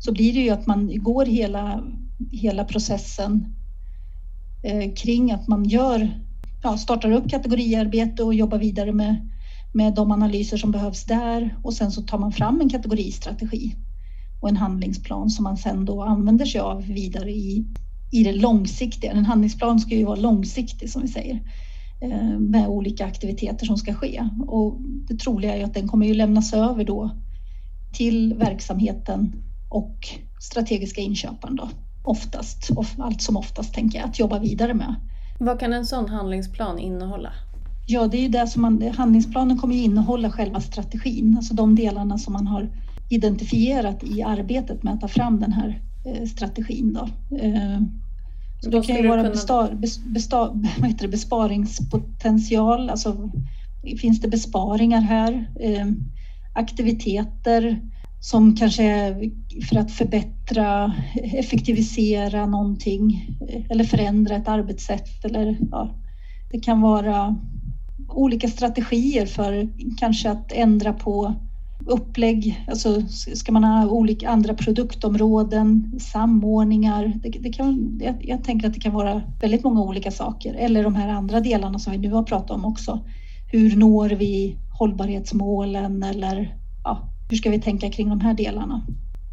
[0.00, 1.84] så blir det ju att man går hela,
[2.32, 3.54] hela processen
[4.62, 6.20] eh, kring att man gör,
[6.62, 9.30] ja, startar upp kategoriarbete och jobbar vidare med,
[9.72, 11.56] med de analyser som behövs där.
[11.62, 13.76] Och sen så tar man fram en kategoristrategi
[14.40, 17.66] och en handlingsplan som man sen då använder sig av vidare i,
[18.10, 19.12] i det långsiktiga.
[19.12, 21.40] En handlingsplan ska ju vara långsiktig som vi säger
[22.00, 24.28] eh, med olika aktiviteter som ska ske.
[24.46, 27.10] Och det troliga är att den kommer ju lämnas över då
[27.92, 29.32] till verksamheten
[29.68, 30.08] och
[30.40, 31.68] strategiska inköparen då
[32.02, 34.94] oftast, allt som oftast tänker jag, att jobba vidare med.
[35.38, 37.32] Vad kan en sån handlingsplan innehålla?
[37.86, 41.74] Ja, det är ju det som man, handlingsplanen kommer ju innehålla själva strategin, alltså de
[41.74, 42.68] delarna som man har
[43.08, 46.92] identifierat i arbetet med att ta fram den här eh, strategin.
[46.92, 47.36] Då.
[47.36, 47.80] Eh,
[48.60, 49.74] så det kan ju vara bestar,
[50.06, 50.52] bestar,
[51.00, 53.30] det, besparingspotential, alltså
[54.00, 55.50] finns det besparingar här?
[55.60, 55.86] Eh,
[56.54, 57.80] aktiviteter,
[58.20, 59.30] som kanske är
[59.68, 63.36] för att förbättra, effektivisera någonting
[63.68, 65.94] eller förändra ett arbetssätt eller ja,
[66.50, 67.36] det kan vara
[68.08, 69.68] olika strategier för
[69.98, 71.34] kanske att ändra på
[71.86, 73.02] upplägg, alltså
[73.34, 77.12] ska man ha olika andra produktområden, samordningar.
[77.22, 80.84] Det, det kan, jag, jag, tänker att det kan vara väldigt många olika saker eller
[80.84, 83.00] de här andra delarna som vi nu har pratat om också.
[83.52, 88.86] Hur når vi hållbarhetsmålen eller ja, hur ska vi tänka kring de här delarna?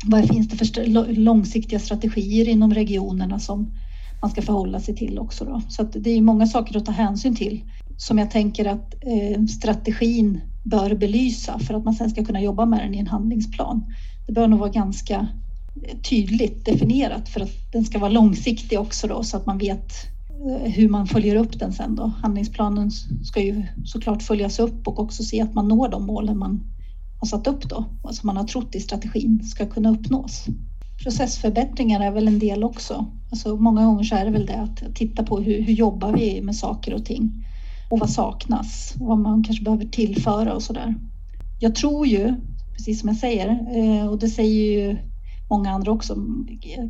[0.06, 3.74] Vad finns det för långsiktiga strategier inom regionerna som
[4.22, 5.46] man ska förhålla sig till också?
[5.46, 5.62] Då?
[5.70, 7.62] Så det är många saker att ta hänsyn till
[7.98, 12.66] som jag tänker att eh, strategin bör belysa för att man sen ska kunna jobba
[12.66, 13.86] med den i en handlingsplan.
[14.28, 15.28] Det bör nog vara ganska
[15.84, 19.94] eh, tydligt definierat för att den ska vara långsiktig också då så att man vet
[20.48, 22.12] eh, hur man följer upp den sen då.
[22.22, 22.92] Handlingsplanen
[23.24, 26.77] ska ju såklart följas upp och också se att man når de målen man
[27.20, 30.46] har satt upp då, och som man har trott i strategin ska kunna uppnås.
[31.04, 33.06] Processförbättringar är väl en del också.
[33.32, 36.42] Alltså många gånger så är det väl det att titta på hur, hur jobbar vi
[36.42, 37.46] med saker och ting
[37.90, 40.96] och vad saknas och vad man kanske behöver tillföra och så där.
[41.60, 42.36] Jag tror ju,
[42.78, 44.98] precis som jag säger, eh, och det säger ju
[45.50, 46.16] många andra också,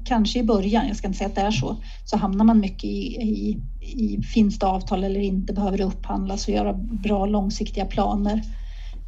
[0.06, 2.84] kanske i början, jag ska inte säga att det är så, så hamnar man mycket
[2.84, 7.86] i, i, i finns det avtal eller inte, behöver det upphandlas och göra bra långsiktiga
[7.86, 8.42] planer.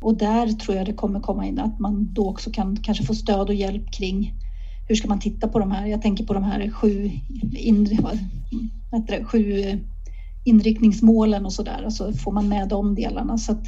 [0.01, 3.15] Och där tror jag det kommer komma in att man då också kan kanske få
[3.15, 4.33] stöd och hjälp kring
[4.87, 5.85] hur ska man titta på de här?
[5.85, 7.11] Jag tänker på de här sju,
[7.57, 7.97] inri,
[9.07, 9.77] det, sju eh,
[10.45, 11.83] inriktningsmålen och så där.
[11.83, 13.65] Alltså får man med de delarna så att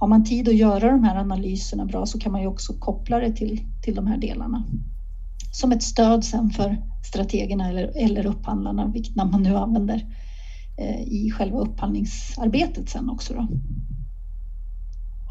[0.00, 3.18] har man tid att göra de här analyserna bra så kan man ju också koppla
[3.18, 4.64] det till, till de här delarna.
[5.52, 6.76] Som ett stöd sen för
[7.08, 10.06] strategerna eller, eller upphandlarna, vilket namn man nu använder
[10.78, 13.34] eh, i själva upphandlingsarbetet sen också.
[13.34, 13.48] Då.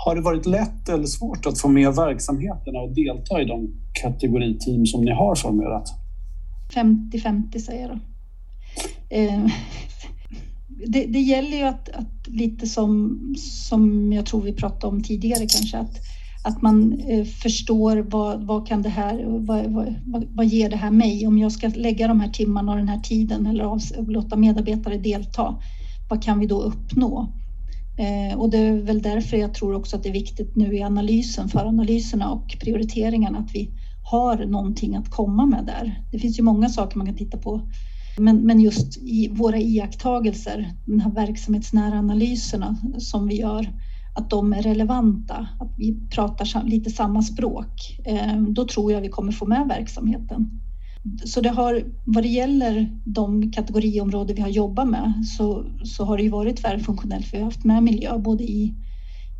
[0.06, 3.70] Har det varit lätt eller svårt att få med verksamheterna och delta i de
[4.02, 5.90] kategoriteam som ni har formerat?
[6.74, 8.00] 50-50 säger jag då.
[9.16, 9.46] Eh,
[10.88, 15.48] det, det, gäller ju att, att, lite som, som jag tror vi pratade om tidigare
[15.48, 15.98] kanske, att,
[16.44, 19.96] att man eh, förstår vad, vad kan det här, vad, vad,
[20.30, 21.28] vad, ger det här mig?
[21.28, 24.98] Om jag ska lägga de här timmarna och den här tiden eller av, låta medarbetare
[24.98, 25.56] delta,
[26.10, 27.41] vad kan vi då uppnå?
[27.98, 30.84] Eh, och det är väl därför jag tror också att det är viktigt nu i
[30.84, 33.72] analysen, för analyserna och prioriteringarna att vi
[34.02, 36.02] har någonting att komma med där.
[36.12, 37.62] Det finns ju många saker man kan titta på.
[38.18, 43.74] Men, men just i våra iakttagelser, de här verksamhetsnära analyserna som vi gör,
[44.16, 49.10] att de är relevanta, att vi pratar lite samma språk, eh, då tror jag vi
[49.10, 50.62] kommer få med verksamheten.
[51.26, 56.18] Så det har, vad det gäller de kategoriområden vi har jobbat med så, så har
[56.18, 57.34] det ju varit tvärfunktionellt.
[57.34, 58.74] Vi har haft med miljö både i,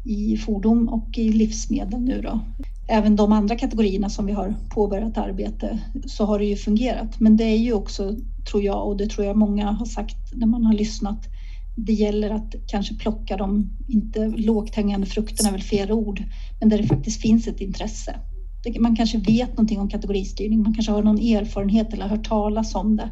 [0.06, 2.40] i fordon och i livsmedel nu då.
[2.88, 7.20] Även de andra kategorierna som vi har påbörjat arbete så har det ju fungerat.
[7.20, 8.16] Men det är ju också,
[8.50, 11.28] tror jag, och det tror jag många har sagt när man har lyssnat,
[11.76, 16.24] det gäller att kanske plocka de, inte lågt hängande frukterna är väl fel ord,
[16.60, 18.16] men där det faktiskt finns ett intresse
[18.80, 22.76] man kanske vet någonting om kategoristyrning, man kanske har någon erfarenhet eller har hört talas
[22.76, 23.10] om det.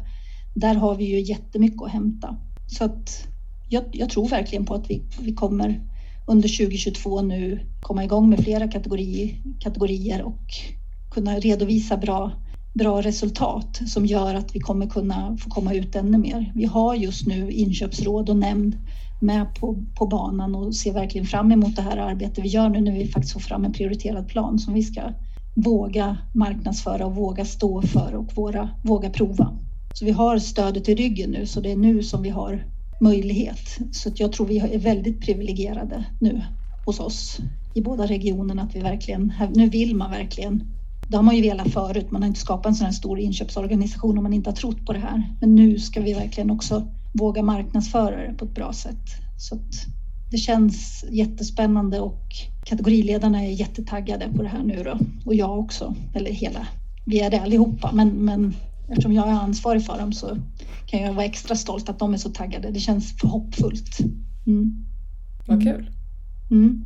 [0.54, 2.36] Där har vi ju jättemycket att hämta.
[2.66, 3.28] Så att
[3.68, 5.80] jag, jag tror verkligen på att vi, vi kommer
[6.26, 10.44] under 2022 nu komma igång med flera kategori, kategorier och
[11.10, 12.32] kunna redovisa bra,
[12.74, 16.52] bra resultat som gör att vi kommer kunna få komma ut ännu mer.
[16.54, 18.78] Vi har just nu inköpsråd och nämnd
[19.20, 22.80] med på, på banan och ser verkligen fram emot det här arbetet vi gör nu
[22.80, 25.02] när vi faktiskt får fram en prioriterad plan som vi ska
[25.54, 29.58] våga marknadsföra och våga stå för och våra, våga prova.
[29.94, 32.64] Så vi har stödet i ryggen nu så det är nu som vi har
[33.00, 33.78] möjlighet.
[33.92, 36.42] Så jag tror vi är väldigt privilegierade nu
[36.86, 37.38] hos oss
[37.74, 40.62] i båda regionerna att vi verkligen, nu vill man verkligen
[41.10, 42.10] det har man ju velat förut.
[42.10, 44.92] Man har inte skapat en sån här stor inköpsorganisation om man inte har trott på
[44.92, 45.36] det här.
[45.40, 49.04] Men nu ska vi verkligen också våga marknadsföra det på ett bra sätt.
[49.38, 49.58] Så
[50.30, 52.22] det känns jättespännande och
[52.64, 54.98] kategoriledarna är jättetaggade på det här nu då.
[55.24, 56.66] Och jag också, eller hela.
[57.06, 58.54] Vi är det allihopa, men, men
[58.88, 60.36] eftersom jag är ansvarig för dem så
[60.86, 62.70] kan jag vara extra stolt att de är så taggade.
[62.70, 63.98] Det känns förhoppfullt.
[64.46, 64.86] Mm.
[65.46, 65.90] Vad kul.
[66.50, 66.84] Mm.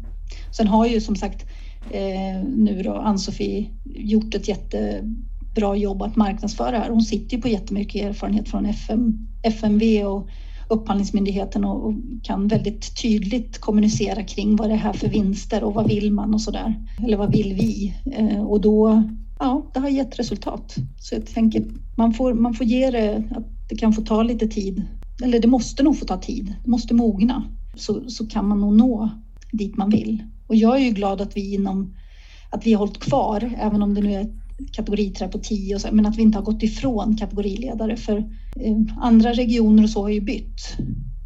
[0.56, 1.46] Sen har ju som sagt
[1.90, 6.90] eh, nu då Ann-Sofie gjort ett jättebra jobb att marknadsföra här.
[6.90, 10.28] Hon sitter ju på jättemycket erfarenhet från FM, FMV och
[10.68, 15.74] Upphandlingsmyndigheten och, och kan väldigt tydligt kommunicera kring vad det är här för vinster och
[15.74, 16.74] vad vill man och så där.
[17.04, 17.94] Eller vad vill vi?
[18.12, 19.02] Eh, och då,
[19.38, 20.74] ja, det har gett resultat.
[20.98, 21.64] Så jag tänker,
[21.96, 24.82] man får, man får ge det att det kan få ta lite tid.
[25.22, 26.54] Eller det måste nog få ta tid.
[26.64, 27.44] Det måste mogna.
[27.76, 29.10] Så, så kan man nog nå
[29.52, 30.22] dit man vill.
[30.46, 31.94] Och jag är ju glad att vi inom
[32.50, 34.26] att vi har hållit kvar, även om det nu är
[34.72, 38.24] kategoriträ på 10 och så, men att vi inte har gått ifrån kategoriledare för
[38.96, 40.60] andra regioner och så har ju bytt.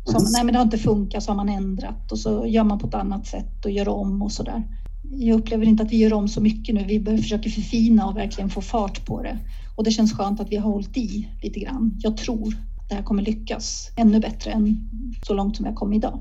[0.04, 0.32] Så, mm.
[0.32, 2.86] nej men det har inte funkat så har man ändrat och så gör man på
[2.86, 4.62] ett annat sätt och gör om och så där.
[5.10, 6.84] Jag upplever inte att vi gör om så mycket nu.
[6.84, 9.38] Vi försöker förfina och verkligen få fart på det.
[9.76, 11.94] Och det känns skönt att vi har hållit i lite grann.
[11.98, 14.90] Jag tror att det här kommer lyckas ännu bättre än
[15.26, 16.20] så långt som jag kom idag.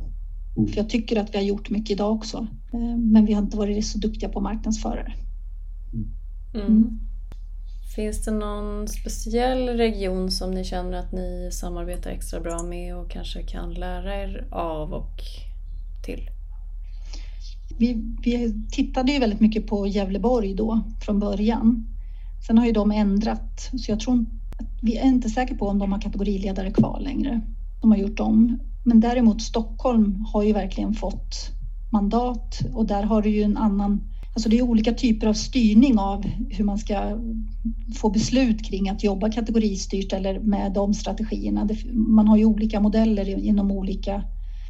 [0.57, 0.69] Mm.
[0.69, 2.47] För jag tycker att vi har gjort mycket idag också.
[2.73, 5.13] Eh, men vi har inte varit så duktiga på marknadsförare.
[6.53, 6.99] Mm.
[7.97, 13.11] Finns det någon speciell region som ni känner att ni samarbetar extra bra med och
[13.11, 15.15] kanske kan lära er av och
[16.05, 16.29] till?
[17.79, 21.87] Vi, vi tittade ju väldigt mycket på Gävleborg då från början.
[22.47, 24.25] Sen har ju de ändrat så jag tror
[24.81, 27.41] vi är inte säkra på om de har kategoriledare kvar längre.
[27.81, 28.59] De har gjort om.
[28.85, 31.51] Men däremot Stockholm har ju verkligen fått
[31.91, 35.99] mandat och där har du ju en annan Alltså det är olika typer av styrning
[35.99, 37.17] av hur man ska
[37.95, 41.69] få beslut kring att jobba kategoristyrt eller med de strategierna.
[41.93, 44.23] Man har ju olika modeller inom olika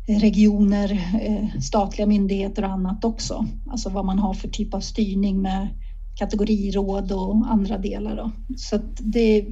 [0.07, 0.91] eh, regioner,
[1.22, 3.45] eh, statliga myndigheter och annat också.
[3.70, 5.68] Alltså vad man har för typ av styrning med
[6.15, 8.15] kategoriråd och andra delar.
[8.15, 8.32] Då.
[8.57, 9.45] Så det,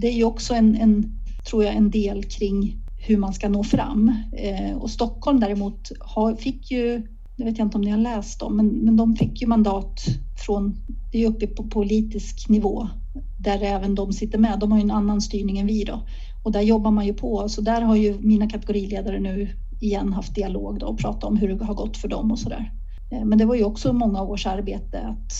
[0.00, 3.64] det är ju också en, en, tror jag, en del kring hur man ska nå
[3.64, 4.12] fram.
[4.32, 8.42] Eh, och Stockholm däremot har, fick ju det vet jag inte om ni har läst
[8.42, 10.00] om, men, men de fick ju mandat
[10.46, 10.76] från,
[11.12, 12.88] det är uppe på politisk nivå,
[13.38, 14.58] där även de sitter med.
[14.58, 16.02] De har ju en annan styrning än vi då.
[16.44, 19.48] Och där jobbar man ju på, så där har ju mina kategoriledare nu
[19.80, 22.48] igen haft dialog då och pratat om hur det har gått för dem och så
[22.48, 22.72] där.
[23.12, 25.32] Eh, men det var ju också många års arbete att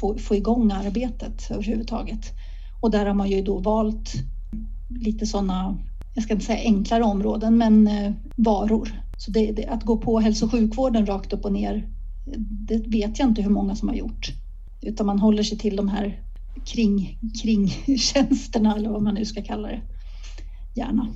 [0.00, 2.32] få, få igång arbetet överhuvudtaget.
[2.80, 4.12] Och där har man ju då valt
[5.00, 5.78] lite sådana,
[6.14, 8.90] jag ska inte säga enklare områden, men eh, varor
[9.20, 11.88] så det, det, att gå på hälso och sjukvården rakt upp och ner,
[12.68, 14.32] det vet jag inte hur många som har gjort.
[14.82, 16.22] Utan man håller sig till de här
[16.64, 19.80] kring, kringtjänsterna eller vad man nu ska kalla det.
[20.76, 21.08] Gärna.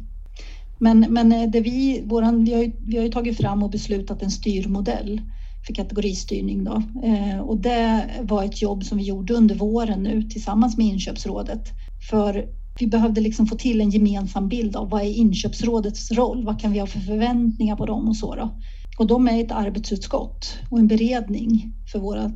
[0.78, 3.70] Men, men eh, det vi, våran, vi, har ju, vi har ju tagit fram och
[3.70, 5.20] beslutat en styrmodell
[5.66, 6.64] för kategoristyrning.
[6.64, 6.82] Då.
[7.05, 11.68] Eh, och det var ett jobb som vi gjorde under våren nu tillsammans med inköpsrådet.
[12.11, 12.48] För
[12.78, 16.44] vi behövde liksom få till en gemensam bild av vad är inköpsrådets roll?
[16.44, 18.60] Vad kan vi ha för förväntningar på dem och så då?
[18.98, 22.32] Och de är ett arbetsutskott och en beredning för våra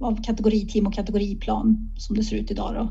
[0.00, 2.90] av kategoriteam och kategoriplan som det ser ut idag då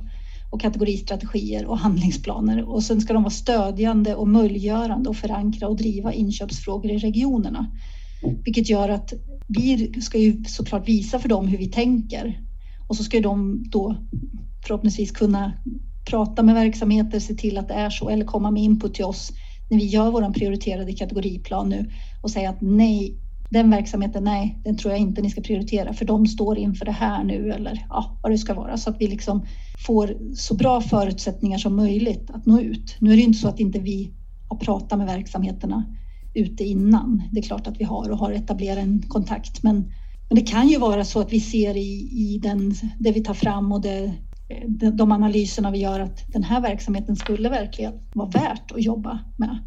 [0.49, 5.77] och kategoristrategier och handlingsplaner och sen ska de vara stödjande och möjliggörande och förankra och
[5.77, 7.71] driva inköpsfrågor i regionerna.
[8.45, 9.13] Vilket gör att
[9.47, 12.39] vi ska ju såklart visa för dem hur vi tänker
[12.87, 13.95] och så ska de då
[14.67, 15.53] förhoppningsvis kunna
[16.09, 19.31] prata med verksamheter, se till att det är så eller komma med input till oss
[19.69, 21.89] när vi gör vår prioriterade kategoriplan nu
[22.21, 23.17] och säga att nej,
[23.49, 26.91] den verksamheten, nej, den tror jag inte ni ska prioritera för de står inför det
[26.91, 29.45] här nu eller ja, vad det ska vara så att vi liksom
[29.87, 32.95] får så bra förutsättningar som möjligt att nå ut.
[32.99, 34.13] Nu är det inte så att inte vi
[34.47, 35.85] har pratat med verksamheterna
[36.33, 37.23] ute innan.
[37.31, 39.75] Det är klart att vi har och har etablerat en kontakt, men,
[40.29, 43.33] men det kan ju vara så att vi ser i, i den, det vi tar
[43.33, 44.13] fram och det
[44.93, 49.57] de analyserna vi gör att den här verksamheten skulle verkligen vara värt att jobba med.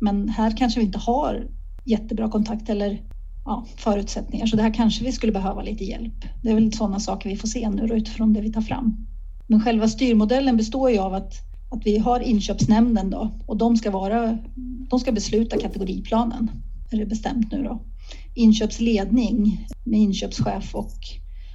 [0.00, 1.46] Men här kanske vi inte har
[1.84, 3.00] jättebra kontakt eller
[3.44, 4.46] ja, förutsättningar.
[4.46, 6.24] Så det här kanske vi skulle behöva lite hjälp.
[6.42, 9.06] Det är väl sådana saker vi får se nu utifrån det vi tar fram.
[9.46, 11.34] Men själva styrmodellen består ju av att,
[11.70, 14.38] att vi har inköpsnämnden då och de ska, vara,
[14.90, 16.50] de ska besluta kategoriplanen,
[16.90, 17.82] är det bestämt nu då.
[18.34, 20.92] Inköpsledning med inköpschef och,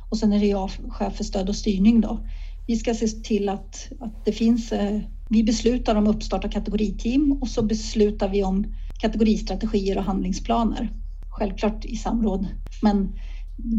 [0.10, 2.20] och sen är det jag, chef för stöd och styrning då.
[2.68, 4.99] Vi ska se till att, att det finns, eh,
[5.30, 10.89] vi beslutar om uppstart av kategoriteam och så beslutar vi om kategoristrategier och handlingsplaner.
[11.30, 12.47] Självklart i samråd,
[12.82, 13.14] men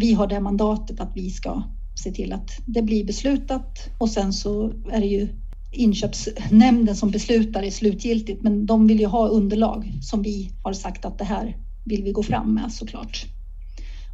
[0.00, 1.62] vi har det mandatet att vi ska
[1.94, 5.28] se till att det blir beslutat och sen så är det ju
[5.70, 11.04] inköpsnämnden som beslutar är slutgiltigt men de vill ju ha underlag som vi har sagt
[11.04, 13.26] att det här vill vi gå fram med såklart.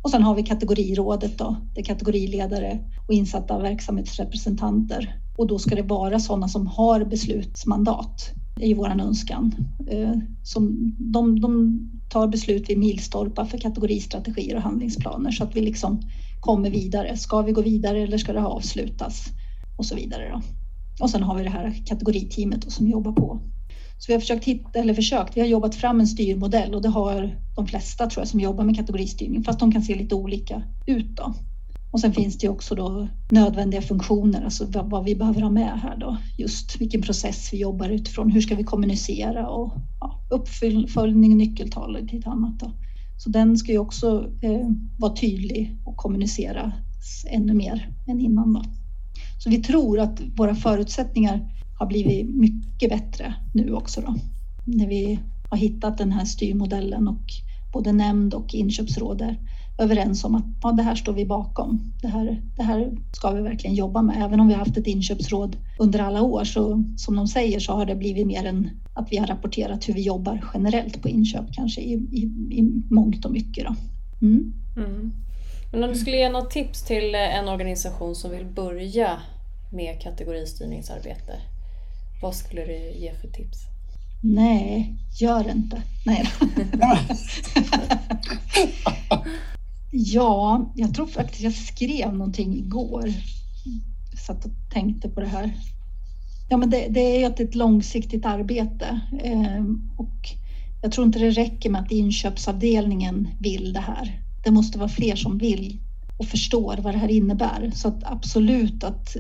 [0.09, 5.74] Och sen har vi kategorirådet då, det är kategoriledare och insatta verksamhetsrepresentanter och då ska
[5.74, 9.54] det vara sådana som har beslutsmandat det är vår önskan.
[9.86, 11.80] Eh, som de, de
[12.11, 16.02] tar beslut vid milstolpar för kategoristrategier och handlingsplaner så att vi liksom
[16.40, 17.16] kommer vidare.
[17.16, 19.28] Ska vi gå vidare eller ska det avslutas?
[19.76, 20.30] Och så vidare.
[20.32, 20.40] Då.
[21.04, 23.40] Och sen har vi det här kategoriteamet som jobbar på.
[23.99, 26.88] Så vi har försökt hitta, eller försökt, vi har jobbat fram en styrmodell och det
[26.88, 30.62] har de flesta tror jag som jobbar med kategoristyrning fast de kan se lite olika
[30.86, 31.34] ut då.
[31.90, 35.96] Och sen finns det också då nödvändiga funktioner, alltså vad vi behöver ha med här
[35.96, 36.16] då.
[36.38, 42.03] Just vilken process vi jobbar utifrån, hur ska vi kommunicera och ja, uppföljning, nyckeltal och
[42.03, 42.61] lite annat.
[42.61, 42.72] Då.
[43.18, 44.68] Så den ska ju också eh,
[44.99, 46.72] vara tydlig och kommunicera
[47.30, 48.53] ännu mer än innan.
[48.53, 48.62] Då.
[49.38, 54.14] Så vi tror att våra förutsättningar har blivit mycket bättre nu också då.
[54.64, 55.18] När vi
[55.50, 57.24] har hittat den här styrmodellen och
[57.72, 59.38] både nämnd och inköpsråd är
[59.78, 61.92] överens om att ja, det här står vi bakom.
[62.02, 64.22] Det här, det här ska vi verkligen jobba med.
[64.22, 67.72] Även om vi har haft ett inköpsråd under alla år så som de säger så
[67.72, 71.52] har det blivit mer än att vi har rapporterat hur vi jobbar generellt på inköp
[71.52, 72.22] kanske i, i,
[72.58, 73.66] i mångt och mycket.
[73.66, 73.74] Då.
[74.26, 74.52] Mm.
[74.76, 75.12] Mm.
[75.72, 79.18] Men om du skulle ge något tips till en organisation som vill börja
[79.72, 81.32] med kategoristyrningsarbete,
[82.20, 83.58] vad skulle du ge för tips?
[84.22, 85.82] Nej, gör inte.
[86.06, 86.24] Nej.
[89.90, 93.12] ja, jag tror faktiskt jag skrev någonting igår.
[94.10, 95.52] Jag satt och tänkte på det här.
[96.48, 99.64] Ja, men det, det är ett långsiktigt arbete eh,
[99.96, 100.28] och
[100.82, 104.22] jag tror inte det räcker med att inköpsavdelningen vill det här.
[104.44, 105.80] Det måste vara fler som vill
[106.18, 107.70] och förstår vad det här innebär.
[107.74, 109.16] Så att absolut att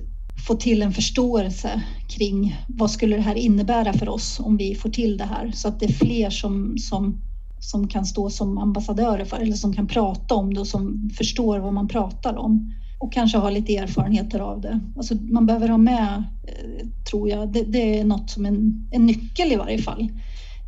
[0.46, 4.90] få till en förståelse kring vad skulle det här innebära för oss om vi får
[4.90, 7.20] till det här så att det är fler som, som,
[7.60, 11.58] som kan stå som ambassadörer för eller som kan prata om det och som förstår
[11.58, 14.80] vad man pratar om och kanske ha lite erfarenheter av det.
[14.96, 19.06] Alltså man behöver ha med, eh, tror jag, det, det är något som en, en
[19.06, 20.08] nyckel i varje fall.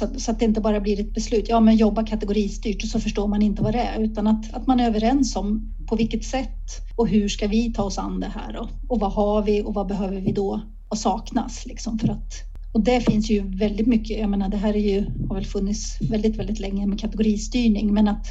[0.00, 3.00] Så, så, att det inte bara blir ett beslut, ja men jobba kategoristyrt och så
[3.00, 6.24] förstår man inte vad det är utan att, att man är överens om på vilket
[6.24, 8.68] sätt och hur ska vi ta oss an det här då?
[8.88, 10.60] Och vad har vi och vad behöver vi då?
[10.88, 12.32] Vad saknas liksom för att
[12.72, 15.98] och det finns ju väldigt mycket, jag menar det här är ju, har väl funnits
[16.00, 18.26] väldigt, väldigt länge med kategoristyrning, men att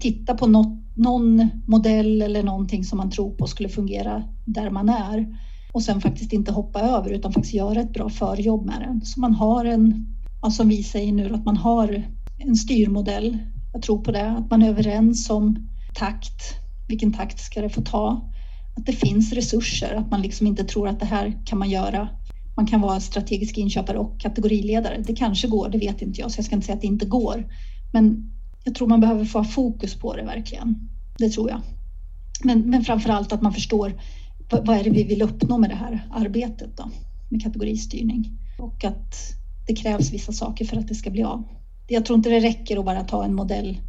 [0.00, 4.88] titta på något, någon modell eller någonting som man tror på skulle fungera där man
[4.88, 5.26] är
[5.72, 9.00] och sen faktiskt inte hoppa över utan faktiskt göra ett bra förjobb med den.
[9.04, 10.06] Så man har en,
[10.48, 12.02] som vi säger nu, att man har
[12.38, 13.38] en styrmodell.
[13.72, 17.80] Jag tror på det, att man är överens om takt, vilken takt ska det få
[17.80, 18.32] ta?
[18.76, 22.08] Att det finns resurser, att man liksom inte tror att det här kan man göra.
[22.56, 25.02] Man kan vara strategisk inköpare och kategoriledare.
[25.06, 27.06] Det kanske går, det vet inte jag, så jag ska inte säga att det inte
[27.06, 27.46] går.
[27.92, 28.32] Men
[28.64, 30.88] jag tror man behöver få ha fokus på det verkligen.
[31.18, 31.60] Det tror jag.
[32.44, 34.00] Men, men framför allt att man förstår
[34.50, 36.90] vad, vad är det vi vill uppnå med det här arbetet då,
[37.28, 39.14] med kategoristyrning och att
[39.66, 41.42] det krävs vissa saker för att det ska bli av.
[41.88, 43.80] Jag tror inte det räcker att bara ta en modell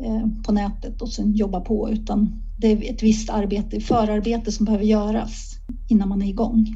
[0.00, 4.66] eh, på nätet och sen jobba på utan det är ett visst arbete, förarbete som
[4.66, 5.54] behöver göras
[5.88, 6.66] innan man är igång.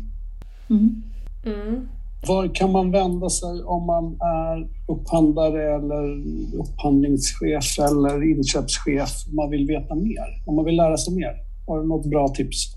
[0.70, 1.02] Mm.
[1.46, 1.88] Mm.
[2.26, 6.22] Var kan man vända sig om man är upphandlare eller
[6.60, 10.42] upphandlingschef eller inköpschef om man vill veta mer?
[10.46, 11.32] Om man vill lära sig mer?
[11.66, 12.74] Har du något bra tips?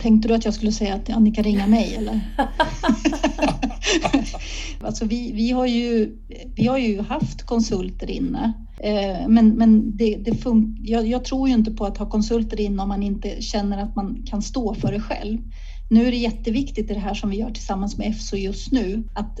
[0.00, 2.20] Tänkte du att jag skulle säga att Annika ringa mig eller?
[4.80, 6.16] alltså vi, vi, har ju,
[6.54, 8.52] vi har ju haft konsulter inne
[8.82, 12.60] eh, men, men det, det fun- jag, jag, tror ju inte på att ha konsulter
[12.60, 15.38] in om man inte känner att man kan stå för det själv.
[15.90, 19.02] Nu är det jätteviktigt i det här som vi gör tillsammans med FSO just nu
[19.14, 19.40] att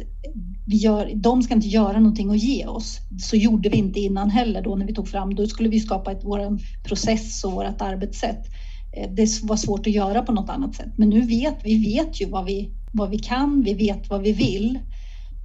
[0.66, 2.98] vi gör, de ska inte göra någonting och ge oss.
[3.18, 6.12] Så gjorde vi inte innan heller då när vi tog fram, då skulle vi skapa
[6.12, 8.46] ett, vår process och vårt arbetssätt.
[8.96, 10.92] Eh, det var svårt att göra på något annat sätt.
[10.96, 14.32] Men nu vet vi vet ju vad vi, vad vi kan, vi vet vad vi
[14.32, 14.78] vill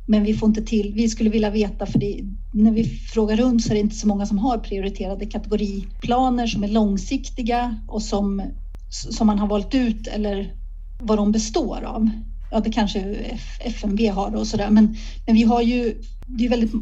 [0.08, 2.22] Men vi får inte till, vi skulle vilja veta för det,
[2.54, 6.64] när vi frågar runt så är det inte så många som har prioriterade kategoriplaner som
[6.64, 8.42] är långsiktiga och som,
[8.90, 10.54] som man har valt ut eller
[11.04, 12.10] vad de består av.
[12.52, 13.00] Ja, det kanske
[13.60, 16.74] FMV har och sådär, men, men vi har ju, det är väldigt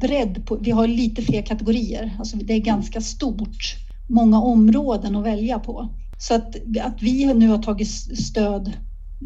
[0.00, 3.76] bredd på, vi har lite fler kategorier, alltså det är ganska stort,
[4.08, 5.88] många områden att välja på.
[6.18, 7.88] Så att, att vi nu har tagit
[8.18, 8.72] stöd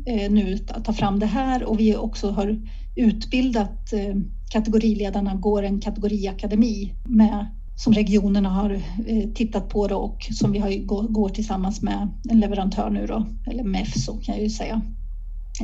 [0.07, 1.65] Eh, nu att ta fram det här.
[1.65, 2.61] Och vi också har
[2.97, 4.15] utbildat eh,
[4.53, 7.47] kategoriledarna, går en kategoriakademi med
[7.77, 8.71] som regionerna har
[9.07, 13.27] eh, tittat på då och som vi har, går tillsammans med en leverantör nu då,
[13.47, 14.83] eller MEFSO kan jag ju säga,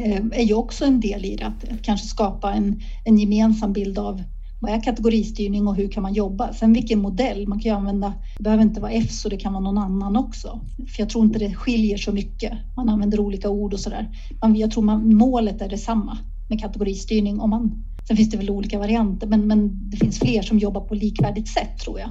[0.05, 3.72] eh, är ju också en del i det, att, att kanske skapa en, en gemensam
[3.72, 4.22] bild av
[4.64, 6.52] vad är kategoristyrning och hur kan man jobba?
[6.52, 9.62] Sen vilken modell, man kan ju använda, det behöver inte vara EFSO, det kan vara
[9.62, 10.60] någon annan också.
[10.76, 12.52] För jag tror inte det skiljer så mycket.
[12.76, 14.08] Man använder olika ord och sådär.
[14.40, 17.40] Men jag tror man, målet är detsamma med kategoristyrning.
[17.40, 20.80] Om man, sen finns det väl olika varianter, men, men det finns fler som jobbar
[20.80, 22.10] på likvärdigt sätt tror jag.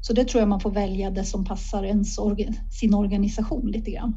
[0.00, 3.90] Så det tror jag man får välja det som passar ens orga, sin organisation lite
[3.90, 4.14] grann.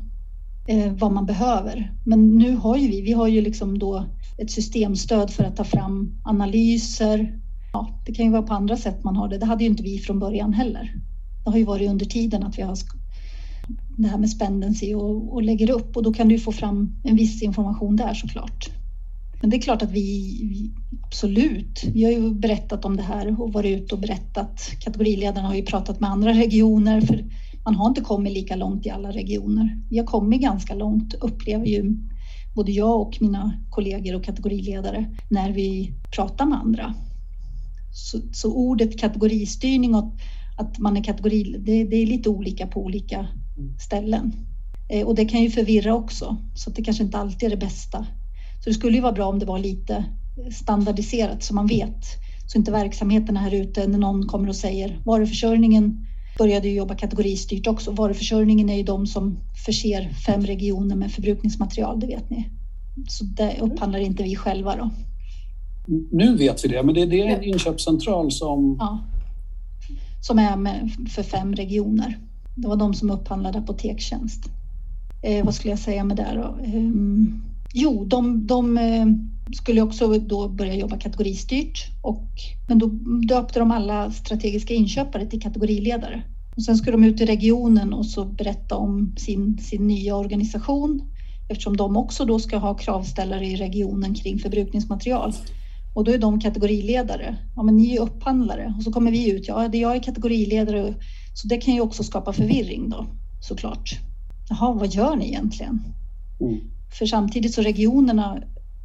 [0.67, 1.93] Eh, vad man behöver.
[2.05, 4.05] Men nu har ju vi, vi har ju liksom då
[4.37, 7.39] ett systemstöd för att ta fram analyser,
[7.73, 9.37] Ja, det kan ju vara på andra sätt man har det.
[9.37, 10.93] Det hade ju inte vi från början heller.
[11.43, 12.77] Det har ju varit under tiden att vi har
[13.97, 17.15] det här med spendency och, och lägger upp och då kan du få fram en
[17.15, 18.69] viss information där såklart.
[19.41, 20.71] Men det är klart att vi, vi,
[21.05, 24.71] absolut, vi har ju berättat om det här och varit ute och berättat.
[24.79, 27.25] Kategoriledarna har ju pratat med andra regioner för
[27.65, 29.81] man har inte kommit lika långt i alla regioner.
[29.89, 31.97] Vi har kommit ganska långt upplever ju
[32.55, 36.95] både jag och mina kollegor och kategoriledare när vi pratar med andra.
[37.91, 40.13] Så, så ordet kategoristyrning och
[40.57, 43.27] att man är kategori, det, det, är lite olika på olika
[43.79, 44.33] ställen.
[44.89, 48.07] Eh, och det kan ju förvirra också, så det kanske inte alltid är det bästa.
[48.63, 50.05] Så det skulle ju vara bra om det var lite
[50.51, 52.05] standardiserat så man vet,
[52.47, 56.05] så inte verksamheterna här ute när någon kommer och säger varuförsörjningen
[56.37, 57.91] började ju jobba kategoristyrt också.
[57.91, 62.49] Varuförsörjningen är ju de som förser fem regioner med förbrukningsmaterial, det vet ni.
[63.07, 64.89] Så det upphandlar inte vi själva då.
[66.11, 68.75] Nu vet vi det, men det, det är en inköpscentral som...
[68.79, 68.99] Ja,
[70.21, 72.17] som är med för fem regioner.
[72.55, 74.49] Det var de som upphandlade apotekstjänst.
[75.23, 76.63] Eh, vad skulle jag säga med det då?
[76.63, 76.91] Eh,
[77.73, 79.05] jo, de, de eh,
[79.55, 82.27] skulle också då börja jobba kategoristyrt och,
[82.67, 82.87] men då
[83.27, 86.23] döpte de alla strategiska inköpare till kategoriledare.
[86.55, 91.01] Och sen skulle de ut i regionen och så berätta om sin, sin nya organisation
[91.49, 95.33] eftersom de också då ska ha kravställare i regionen kring förbrukningsmaterial.
[95.93, 97.37] Och då är de kategoriledare.
[97.55, 99.47] Ja, men ni är upphandlare och så kommer vi ut.
[99.47, 100.93] Ja, det jag är kategoriledare.
[101.33, 103.05] Så det kan ju också skapa förvirring då
[103.41, 103.99] såklart.
[104.49, 105.83] Jaha, vad gör ni egentligen?
[106.41, 106.59] Mm.
[106.99, 108.43] För samtidigt så regionerna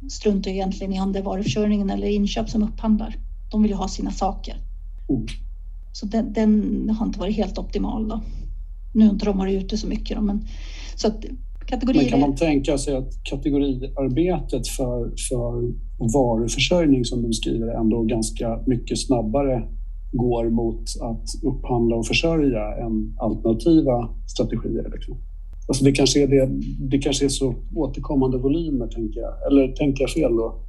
[0.09, 3.15] struntar egentligen i om det är varuförsörjningen eller inköp som upphandlar.
[3.51, 4.55] De vill ju ha sina saker.
[5.09, 5.25] Mm.
[5.93, 8.21] Så den, den, har inte varit helt optimal då.
[8.93, 10.47] Nu har inte de varit ute så mycket då, men
[10.95, 11.25] så att
[11.65, 12.01] kategorier.
[12.01, 18.59] Men kan man tänka sig att kategoriarbetet för, för varuförsörjning som du beskriver ändå ganska
[18.65, 19.63] mycket snabbare
[20.11, 24.91] går mot att upphandla och försörja än alternativa strategier?
[24.95, 25.17] Liksom.
[25.67, 26.49] Alltså det, kanske är det,
[26.89, 29.33] det kanske är så återkommande volymer, tänker jag.
[29.47, 30.65] Eller tänker jag fel då?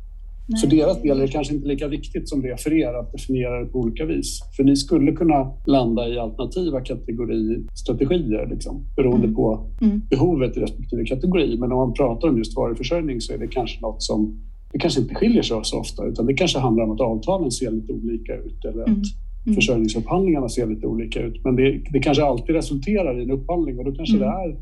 [0.48, 0.60] Nej.
[0.60, 3.12] För deras del är det kanske inte lika viktigt som det är för er att
[3.12, 4.40] definiera det på olika vis.
[4.56, 9.34] För ni skulle kunna landa i alternativa kategoristrategier liksom, beroende mm.
[9.34, 10.02] på mm.
[10.10, 11.58] behovet i respektive kategori.
[11.58, 14.40] Men om man pratar om just varuförsörjning så är det kanske något som
[14.72, 17.70] det kanske inte skiljer sig så ofta utan det kanske handlar om att avtalen ser
[17.70, 19.02] lite olika ut eller att mm.
[19.46, 19.54] mm.
[19.54, 21.44] försörjningsupphandlingarna ser lite olika ut.
[21.44, 24.28] Men det, det kanske alltid resulterar i en upphandling och då kanske mm.
[24.28, 24.56] det är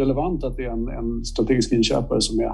[0.00, 2.52] relevant att det är en, en strategisk inköpare som är.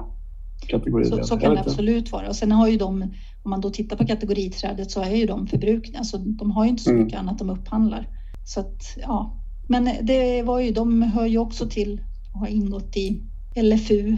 [1.09, 2.27] Så, så kan det absolut vara.
[2.27, 3.01] Och sen har ju de,
[3.43, 6.69] om man då tittar på kategoriträdet så är ju de förbrukna, så de har ju
[6.69, 7.03] inte så mm.
[7.03, 8.07] mycket annat de upphandlar.
[8.45, 9.41] Så att, ja.
[9.69, 12.01] Men det var ju, de hör ju också till
[12.33, 13.21] och har ingått i
[13.55, 14.17] LFU,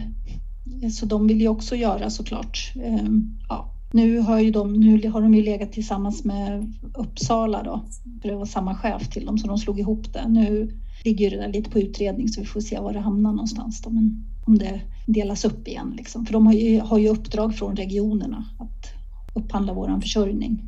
[0.92, 2.72] så de vill ju också göra såklart.
[2.84, 3.74] Ehm, ja.
[3.92, 7.84] Nu har, ju de, nu har de ju legat tillsammans med Uppsala då,
[8.22, 10.28] för det var samma chef till dem så de slog ihop det.
[10.28, 10.70] Nu
[11.04, 13.82] ligger det där lite på utredning så vi får se var det hamnar någonstans.
[13.82, 13.90] Då.
[13.90, 15.94] Men om det delas upp igen.
[15.96, 16.26] Liksom.
[16.26, 18.86] För de har ju, har ju uppdrag från regionerna att
[19.34, 20.62] upphandla vår försörjning.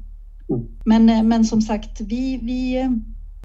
[0.49, 0.67] Mm.
[0.85, 2.89] Men, eh, men som sagt, vi, vi,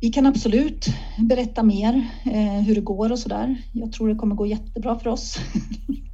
[0.02, 0.86] vi kan absolut
[1.30, 3.62] berätta mer eh, hur det går och så där.
[3.74, 5.38] Jag tror det kommer gå jättebra för oss.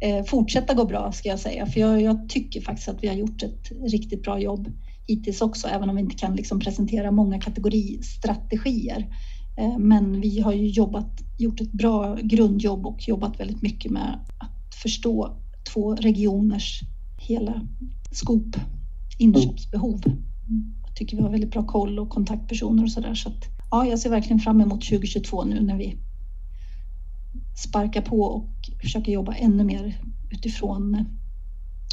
[0.00, 3.14] Eh, fortsätta gå bra ska jag säga, för jag, jag, tycker faktiskt att vi har
[3.14, 4.72] gjort ett riktigt bra jobb
[5.06, 9.06] hittills också, även om vi inte kan liksom presentera många kategoristrategier.
[9.58, 14.18] Eh, men vi har ju jobbat, gjort ett bra grundjobb och jobbat väldigt mycket med
[14.38, 15.36] att förstå
[15.72, 16.80] två regioners
[17.18, 17.66] hela
[18.10, 18.56] skop,
[19.18, 20.00] inköpsbehov.
[20.86, 23.14] Jag tycker vi har väldigt bra koll och kontaktpersoner och sådär.
[23.14, 25.96] Så att, ja, jag ser verkligen fram emot 2022 nu när vi
[27.64, 28.48] sparkar på och
[28.82, 31.04] försöker jobba ännu mer utifrån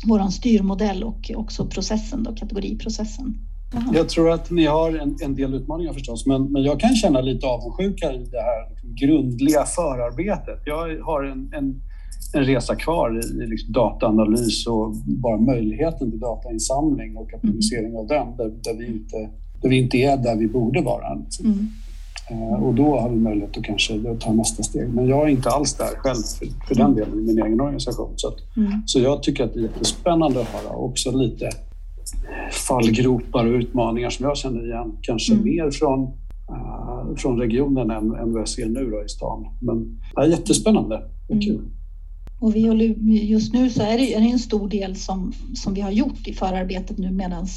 [0.06, 3.38] vår styrmodell och också processen, då, kategoriprocessen.
[3.76, 3.92] Aha.
[3.96, 7.22] Jag tror att ni har en, en del utmaningar förstås, men, men jag kan känna
[7.22, 8.70] lite avundsjuka i det här
[9.02, 10.62] grundliga förarbetet.
[10.66, 11.82] Jag har en, en,
[12.34, 17.98] en resa kvar i, i liksom dataanalys och bara möjligheten till datainsamling och kategorisering mm.
[17.98, 19.30] av den, där, där, vi inte,
[19.62, 21.14] där vi inte är där vi borde vara.
[21.14, 21.46] Liksom.
[21.46, 21.68] Mm.
[22.32, 24.90] Uh, och då har vi möjlighet att kanske ta nästa steg.
[24.90, 28.14] Men jag är inte alls där själv för, för den delen i min egen organisation.
[28.16, 28.72] Så, att, mm.
[28.86, 31.50] så jag tycker att det är jättespännande att höra också lite
[32.68, 34.98] fallgropar och utmaningar som jag känner igen.
[35.02, 35.46] Kanske mm.
[35.46, 39.48] mer från, uh, från regionen än, än vad jag ser nu då i stan.
[39.62, 40.96] Men det är jättespännande
[41.28, 41.42] och mm.
[41.42, 41.62] kul.
[42.40, 42.86] Och vi håller,
[43.24, 46.28] just nu så är det, är det en stor del som, som vi har gjort
[46.28, 47.48] i förarbetet nu medan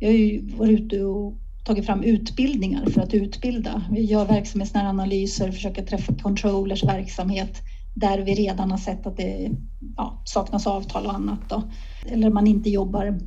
[0.00, 1.34] vi har ju varit ute och
[1.66, 3.82] tagit fram utbildningar för att utbilda.
[3.90, 7.62] Vi gör verksamhetsnära analyser, försöker träffa controllers verksamhet
[7.94, 9.50] där vi redan har sett att det
[9.96, 11.40] ja, saknas avtal och annat.
[11.48, 11.62] Då.
[12.06, 13.18] Eller man inte jobbar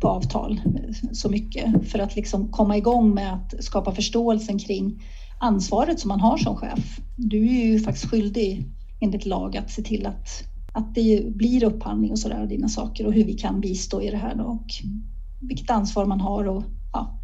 [0.00, 0.60] på avtal
[1.12, 5.02] så mycket för att liksom komma igång med att skapa förståelsen kring
[5.40, 6.98] ansvaret som man har som chef.
[7.16, 8.64] Du är ju faktiskt skyldig
[9.00, 10.28] enligt lag att se till att,
[10.72, 14.16] att det blir upphandling och sådär, dina saker och hur vi kan bistå i det
[14.16, 14.66] här då, och
[15.40, 17.20] vilket ansvar man har och ja,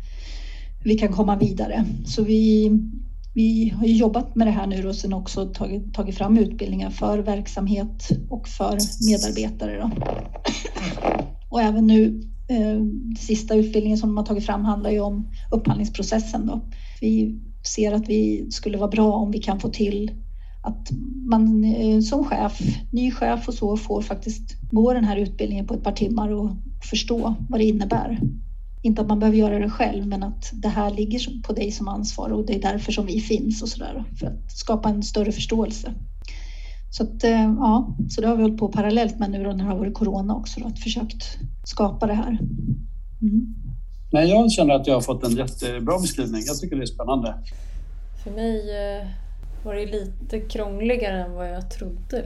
[0.85, 1.85] vi kan komma vidare.
[2.05, 2.71] Så vi,
[3.35, 7.19] vi har jobbat med det här nu och sen också tagit, tagit fram utbildningar för
[7.19, 8.79] verksamhet och för
[9.11, 9.79] medarbetare.
[9.81, 9.91] Då.
[11.51, 12.83] Och även nu, eh,
[13.19, 16.47] sista utbildningen som de har tagit fram handlar ju om upphandlingsprocessen.
[16.47, 16.61] Då.
[17.01, 17.41] Vi
[17.77, 20.11] ser att vi skulle vara bra om vi kan få till
[20.63, 20.91] att
[21.31, 22.61] man eh, som chef,
[22.93, 26.51] ny chef och så, får faktiskt gå den här utbildningen på ett par timmar och
[26.91, 28.21] förstå vad det innebär.
[28.83, 31.89] Inte att man behöver göra det själv, men att det här ligger på dig som
[31.89, 35.33] ansvar och det är därför som vi finns och sådär för att skapa en större
[35.33, 35.95] förståelse.
[36.91, 39.65] Så att, eh, ja, så det har vi hållit på parallellt med nu då när
[39.65, 42.39] det har varit corona också, då, att försökt skapa det här.
[43.23, 43.55] Mm.
[44.13, 46.43] Nej, jag känner att jag har fått en jättebra beskrivning.
[46.47, 47.35] Jag tycker det är spännande.
[48.25, 49.07] För mig eh,
[49.65, 52.25] var det lite krångligare än vad jag trodde.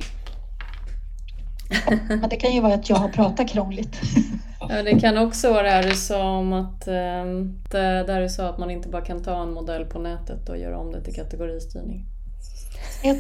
[2.08, 4.00] Men det kan ju vara att jag har pratat krångligt.
[4.68, 8.28] Ja, det kan också vara det här du sa om att, ehm, det där du
[8.28, 11.04] sa att man inte bara kan ta en modell på nätet och göra om det
[11.04, 12.06] till kategoristyrning.
[13.02, 13.16] Jag,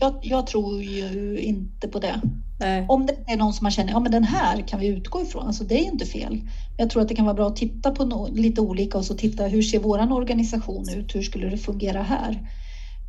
[0.00, 2.20] jag, jag tror ju inte på det.
[2.60, 2.86] Nej.
[2.88, 5.46] Om det är någon som man känner, ja men den här kan vi utgå ifrån,
[5.46, 6.40] alltså det är inte fel.
[6.76, 9.14] Jag tror att det kan vara bra att titta på no, lite olika och så
[9.14, 12.48] titta hur ser våran organisation ut, hur skulle det fungera här?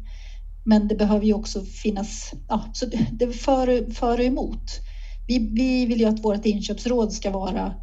[0.65, 4.81] Men det behöver ju också finnas, ja, så det är för, för och emot.
[5.27, 7.73] Vi, vi vill ju att vårt inköpsråd ska vara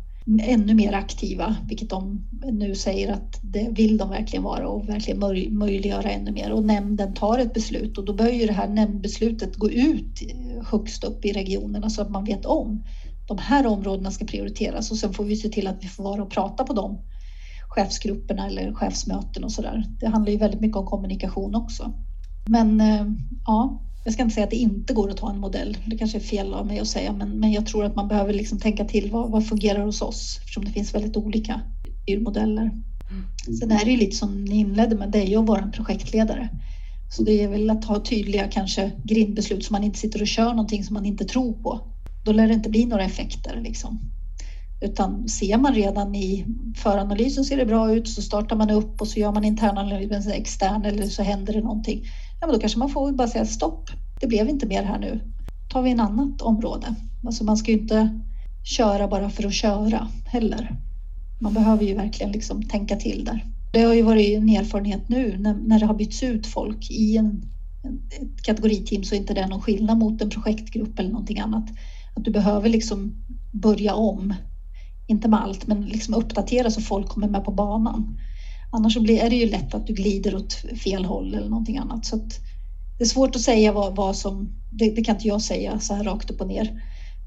[0.41, 5.19] ännu mer aktiva, vilket de nu säger att det vill de verkligen vara och verkligen
[5.59, 6.53] möjliggöra ännu mer.
[6.53, 10.67] Och nämnden tar ett beslut och då bör ju det här nämndbeslutet gå ut eh,
[10.67, 12.85] högst upp i regionerna så att man vet om
[13.27, 16.23] de här områdena ska prioriteras och sen får vi se till att vi får vara
[16.23, 16.99] och prata på de
[17.69, 19.85] chefsgrupperna eller chefsmöten och så där.
[20.01, 21.93] Det handlar ju väldigt mycket om kommunikation också.
[22.49, 23.07] Men eh,
[23.47, 26.19] ja, jag ska inte säga att det inte går att ta en modell, det kanske
[26.19, 28.85] är fel av mig att säga, men, men jag tror att man behöver liksom tänka
[28.85, 31.61] till vad, vad fungerar hos oss eftersom det finns väldigt olika
[32.03, 32.63] styrmodeller.
[32.63, 33.59] Mm.
[33.59, 36.49] Sen är det ju lite som ni inledde med, det är vara en projektledare.
[37.17, 40.49] Så det är väl att ha tydliga kanske grindbeslut så man inte sitter och kör
[40.49, 41.81] någonting som man inte tror på.
[42.25, 44.01] Då lär det inte bli några effekter liksom.
[44.81, 46.47] Utan ser man redan i
[46.77, 50.35] föranalysen ser det bra ut så startar man upp och så gör man internalys med
[50.35, 52.05] extern eller så händer det någonting
[52.43, 53.91] ja, men då kanske man får bara säga stopp.
[54.21, 55.21] Det blev inte mer här nu.
[55.69, 56.95] tar vi en annat område.
[57.27, 58.21] Alltså man ska ju inte
[58.65, 60.77] köra bara för att köra heller.
[61.41, 63.47] Man behöver ju verkligen liksom tänka till där.
[63.73, 67.17] Det har ju varit en erfarenhet nu när, när det har bytts ut folk i
[67.17, 67.43] en
[68.21, 71.65] ett kategoriteam så är inte det någon skillnad mot en projektgrupp eller någonting annat.
[72.15, 73.15] Att du behöver liksom
[73.53, 74.35] börja om,
[75.07, 78.19] inte med allt, men liksom uppdatera så folk kommer med på banan.
[78.73, 80.53] Annars så blir, är det ju lätt att du glider åt
[80.85, 82.07] fel håll eller någonting annat.
[82.07, 82.17] Så
[82.99, 85.95] det är svårt att säga vad, vad som, det, det, kan inte jag säga så
[85.95, 86.83] här rakt upp och ner.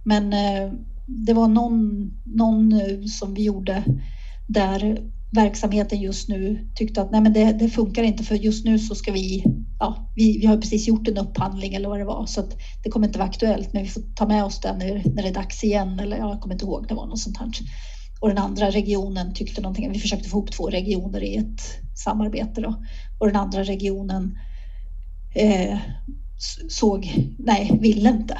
[0.05, 0.73] Men eh,
[1.07, 3.83] det var någon, någon eh, som vi gjorde
[4.47, 8.79] där verksamheten just nu tyckte att nej men det, det, funkar inte för just nu
[8.79, 9.43] så ska vi,
[9.79, 12.89] ja, vi, vi har precis gjort en upphandling eller vad det var så att det
[12.89, 15.33] kommer inte vara aktuellt men vi får ta med oss den när, när det är
[15.33, 17.51] dags igen eller ja, jag kommer inte ihåg, det var något sånt här.
[18.19, 21.61] Och den andra regionen tyckte någonting, vi försökte få ihop två regioner i ett
[21.95, 22.83] samarbete då
[23.19, 24.37] och den andra regionen
[25.35, 25.77] eh,
[26.69, 28.37] såg, nej, ville inte.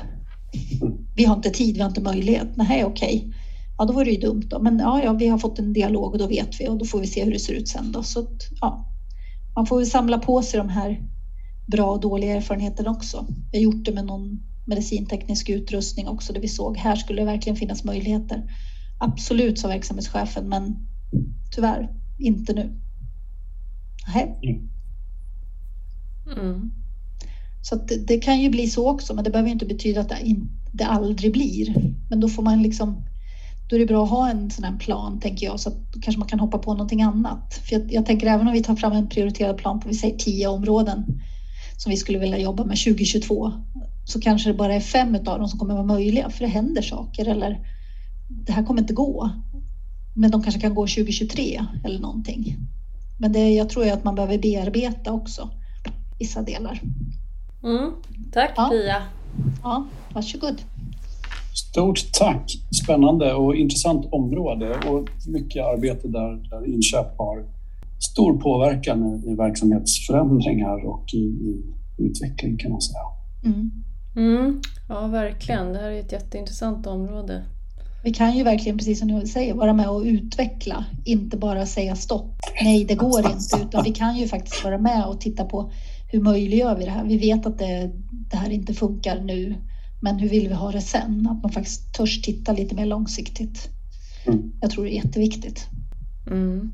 [1.15, 2.47] Vi har inte tid, vi har inte möjlighet.
[2.56, 3.18] Nej, okej.
[3.18, 3.34] Okay
[3.77, 4.60] ja då var det ju dumt då.
[4.60, 6.99] Men ja, ja, vi har fått en dialog och då vet vi och då får
[6.99, 8.03] vi se hur det ser ut sen då.
[8.03, 8.85] Så att, ja,
[9.56, 11.02] man får väl samla på sig de här
[11.68, 13.26] bra och dåliga erfarenheterna också.
[13.52, 17.26] Vi har gjort det med någon medicinteknisk utrustning också där vi såg här skulle det
[17.26, 18.43] verkligen finnas möjligheter.
[18.98, 20.88] Absolut, sa verksamhetschefen, men
[21.56, 21.90] tyvärr
[22.20, 22.82] inte nu.
[24.14, 24.62] Nej.
[26.38, 26.72] Mm.
[27.62, 30.22] Så det, det, kan ju bli så också, men det behöver inte betyda att det,
[30.22, 31.94] in, det aldrig blir.
[32.10, 33.04] Men då får man liksom
[33.70, 36.20] då är det bra att ha en sån här plan, tänker jag, så att kanske
[36.20, 37.62] man kan hoppa på någonting annat.
[37.64, 40.18] För jag, jag tänker även om vi tar fram en prioriterad plan på, vi säger
[40.18, 41.06] tio områden
[41.78, 43.52] som vi skulle vilja jobba med 2022,
[44.06, 46.82] så kanske det bara är fem av dem som kommer vara möjliga, för det händer
[46.82, 47.60] saker eller
[48.27, 49.30] det här kommer inte gå.
[50.15, 52.56] Men de kanske kan gå 2023 eller någonting.
[53.19, 55.49] Men det, jag tror att man behöver bearbeta också
[56.19, 56.81] vissa delar.
[57.64, 57.91] Mm,
[58.31, 58.69] tack ja.
[58.69, 59.03] Pia.
[59.64, 60.61] Ja, varsågod.
[61.56, 62.52] Stort tack!
[62.84, 67.45] Spännande och intressant område och mycket arbete där, där inköp har
[68.11, 71.64] stor påverkan i verksamhetsförändringar och i, i
[71.97, 72.99] utveckling kan man säga.
[73.45, 73.72] Mm.
[74.15, 75.73] Mm, ja, verkligen.
[75.73, 77.43] Det här är ett jätteintressant område.
[78.06, 81.95] Vi kan ju verkligen, precis som du säger, vara med och utveckla, inte bara säga
[81.95, 82.36] stopp.
[82.64, 85.72] Nej, det går inte, utan vi kan ju faktiskt vara med och titta på
[86.11, 87.06] hur möjliggör vi det här?
[87.06, 87.91] Vi vet att det,
[88.32, 89.56] det här inte funkar nu
[90.02, 91.27] men hur vill vi ha det sen?
[91.27, 93.69] Att man faktiskt törs titta lite mer långsiktigt.
[94.27, 94.52] Mm.
[94.61, 95.68] Jag tror det är jätteviktigt.
[96.32, 96.72] Mm.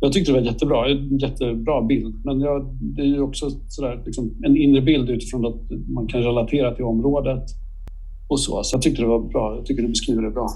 [0.00, 2.24] Jag tyckte det var jättebra, en jättebra bild.
[2.24, 6.22] Men jag, det är ju också sådär, liksom, en inre bild utifrån att man kan
[6.22, 7.44] relatera till området
[8.28, 8.64] och så.
[8.64, 9.56] Så jag tyckte det var bra.
[9.56, 10.48] Jag tycker du beskriver det bra.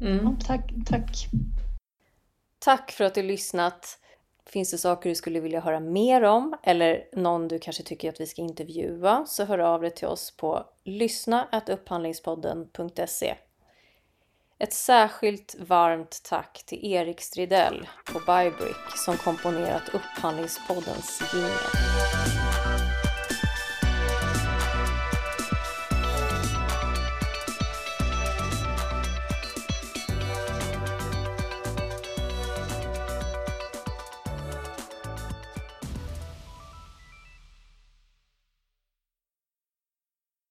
[0.00, 0.36] Mm.
[0.46, 1.26] Tack, tack.
[2.58, 3.98] Tack för att du lyssnat.
[4.46, 8.20] Finns det saker du skulle vilja höra mer om eller någon du kanske tycker att
[8.20, 13.34] vi ska intervjua så hör av dig till oss på lyssna.upphandlingspodden.se
[14.58, 21.50] Ett särskilt varmt tack till Erik Stridell på Bybrick som komponerat Upphandlingspoddens jingel.